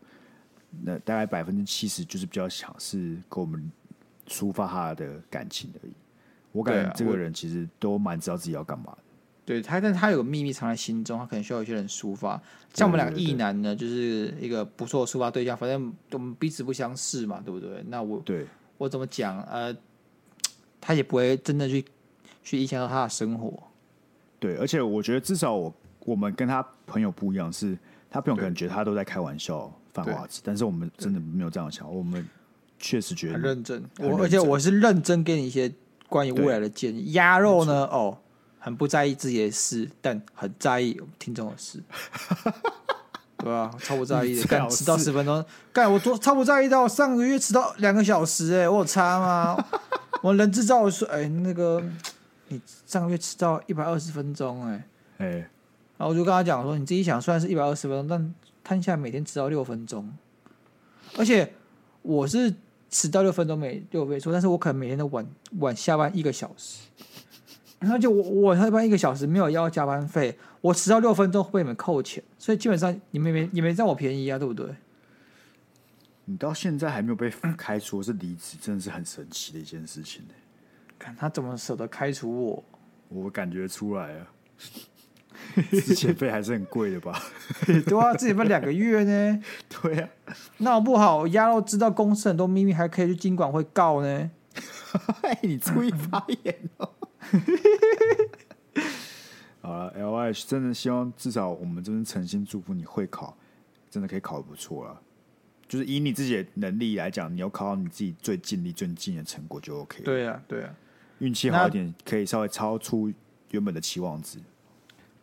[0.83, 3.71] 那大概百分之七十就是比较想是跟我们
[4.29, 5.93] 抒发他的感情而已。
[6.53, 8.99] 我感觉这个人其实都蛮知道自己要干嘛的。
[9.45, 12.41] 对他，但他有个秘密藏在心中，他可能需要有些人抒发。
[12.73, 15.57] 像我们两个异男呢，就是一个不错的抒发对象。
[15.57, 17.83] 反正我们彼此不相识嘛，对不对？
[17.89, 18.47] 那我对
[18.81, 19.39] 我怎么讲？
[19.43, 19.77] 呃，
[20.81, 21.85] 他也不会真的去
[22.43, 23.63] 去影响到他的生活。
[24.39, 25.75] 对，而且我觉得至少我
[26.07, 27.77] 我们跟他朋友不一样，是
[28.11, 29.71] 他朋友可能觉得他都在开玩笑。
[29.93, 32.25] 犯花痴，但是我们真的没有这样想，我们
[32.79, 33.85] 确实觉得很认真。
[33.99, 35.71] 我而且我是认真给你一些
[36.09, 37.11] 关于未来的建议。
[37.13, 37.87] 鸭肉呢？
[37.87, 38.17] 哦，
[38.61, 41.83] 很不在意自己的事，但很在意听众的事，
[43.43, 43.71] 对啊？
[43.81, 49.65] 超不在意的， 干迟到十分钟，干我多超不在意到上个月迟到两个小时，哎，我有差吗？
[50.23, 51.83] 我人资照说，哎，那个
[52.49, 54.85] 你上个月迟到一百二十分钟，哎，
[55.19, 55.27] 哎，
[55.97, 60.13] 然后我就跟他讲说，你自己想，虽然是一百二十分钟，但摊下每天迟到六分钟，
[61.17, 61.53] 而且
[62.03, 62.55] 我是
[62.91, 65.27] 迟到六分钟每六倍数，但是我可能每天都晚
[65.59, 66.81] 晚下班一个小时，
[67.81, 74.67] 然后就我我上班一个小时没有要加班费，我迟到六分钟会被你们扣钱，所以基本上你们没你没占我便宜啊，对不对？
[76.27, 80.35] 你到现在还没有被开除是离职，真的是很神奇的一件事情呢。
[80.99, 82.65] 看他怎么舍得开除我，
[83.09, 84.27] 我感觉出来啊。
[85.71, 87.19] 之前费还是很贵的吧？
[87.65, 89.43] 对啊，之前费两个月呢。
[89.83, 90.09] 对啊，
[90.59, 94.31] 闹不好鸭肉知道公司很多秘密，还可以去经管会告呢。
[95.41, 96.91] 你注意发言哦。
[99.63, 103.37] 好了，LH 真的希望至少我们这边诚心祝福你会考，
[103.91, 105.01] 真的可以考得不错了。
[105.69, 110.03] 就是以你自己的能力来讲，你要考到你自己最尽力、最尽的成果就 OK。
[110.03, 110.75] 对啊，对啊，
[111.19, 113.13] 运气好一点，可以稍微超出
[113.51, 114.39] 原本的期望值。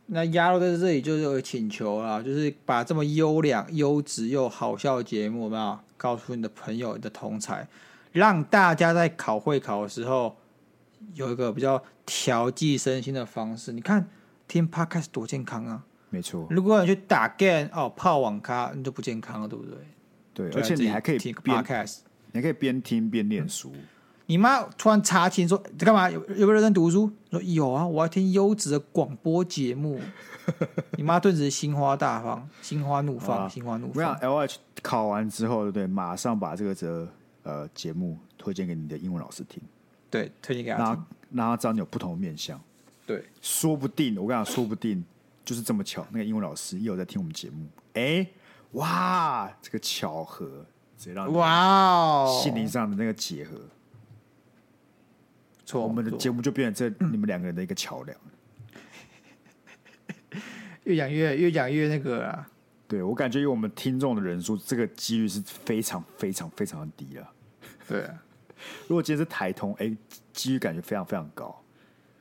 [0.06, 7.68] 那鸭肉在这里就是有请求啦，就是把这么优良、优质又好笑的节目，有没有告诉你的朋友、你的同才，
[8.14, 10.38] 让大家在考会考的时候
[11.14, 13.72] 有一个比较调剂身心的方式。
[13.72, 14.10] 你看
[14.48, 15.86] 听 Podcast 多健康啊！
[16.10, 19.78] 没错，如果你去打 game 哦、泡网咖，你就不健康了，对不对？
[20.34, 21.98] 对，而且你还可以听 Podcast，
[22.32, 23.72] 你还可以边听边念书。
[23.76, 23.84] 嗯
[24.30, 26.12] 你妈突然查寝说：“你干嘛？
[26.12, 30.02] 有有没有认真读书？”说：“有啊，我要听优质的广播节目。
[30.98, 34.04] ”你妈顿时心花大放，心花怒放，啊、心花怒放。
[34.04, 35.88] 我想 LH 考完之后，对不对？
[35.88, 37.08] 马上把这个这
[37.44, 39.64] 呃节目推荐给你的英文老师听。
[40.10, 42.60] 对，推荐给他听，让他，知道你有不同的面相。
[43.06, 45.04] 对，说不定我跟你讲，说不定
[45.46, 47.68] 就是这么巧，那个英文老师也有在听我们节目。
[47.94, 48.28] 哎，
[48.72, 50.66] 哇，这个巧合，
[50.98, 53.60] 直接让哇哦，心灵上的那个结合。
[55.66, 58.18] 错，我们的节目就变成这 你们两个人的一个桥梁。
[60.84, 62.50] 越讲越越讲越那个啊！
[62.88, 67.30] 对，我感觉以我们听众的人数，这个几率是非常非常非常的低了。
[67.86, 68.24] 对啊，
[68.88, 69.96] 如果今天是台通，哎，
[70.34, 71.56] 几率感觉非常非常高。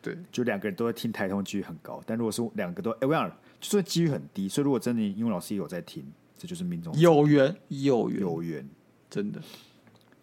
[0.02, 2.02] 对，就两个人都在听台通，几率很高。
[2.06, 3.28] 但如果是两个都，哎，我想
[3.60, 4.48] 就算几率很低。
[4.48, 6.04] 所以如果真的英文老师也有在听，
[6.38, 8.68] 这就是命中有缘，有缘，有缘，
[9.10, 9.40] 真的。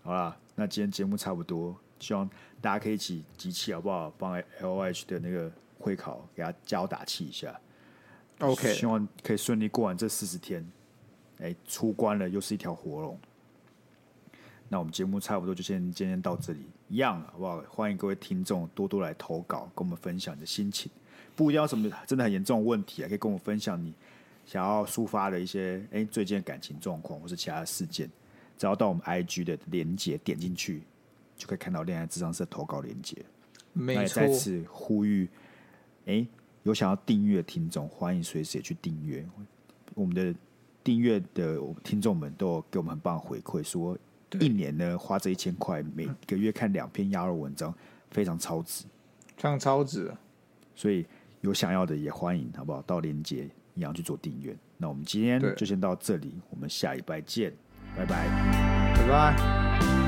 [0.01, 2.29] 好啦，那今天节目差不多，希望。
[2.61, 4.09] 大家可以一起集气好不好？
[4.17, 7.59] 帮 LH 的那个会考给他加油打气一下。
[8.39, 10.65] OK，希望可以顺利过完这四十天。
[11.39, 13.19] 哎、欸，出关了，又是一条活龙。
[14.73, 17.61] 那我们节目差不多就先今天到这里，一样好不好？
[17.69, 20.91] 欢迎各位听众多多来投稿，跟我们分享你的心情。
[21.35, 23.93] 不一定要什么真的很严重的问题啊，可以跟我们分享你
[24.47, 28.09] 想要抒发的一些哎、欸、最近的感情状况或是其他的事件，
[28.57, 30.81] 只要到我们 IG 的连接点进去。
[31.37, 33.23] 就可以看到恋爱智商社投稿连接，
[33.73, 34.01] 没错。
[34.01, 35.29] 也再次呼吁，
[36.07, 36.27] 哎、欸，
[36.63, 39.23] 有想要订阅的听众，欢迎随时也去订阅。
[39.93, 40.33] 我们的
[40.83, 43.95] 订阅的听众们都有给我们很棒的回馈，说
[44.39, 47.73] 一年呢花这一千块，每个月看两篇鸭肉文章，
[48.11, 48.85] 非常超值，
[49.37, 50.11] 非常超值。
[50.75, 51.05] 所以
[51.41, 52.81] 有想要的也欢迎，好不好？
[52.83, 54.55] 到链接一样去做订阅。
[54.77, 57.53] 那我们今天就先到这里，我们下一拜见，
[57.95, 58.27] 拜拜，
[58.95, 60.02] 拜拜。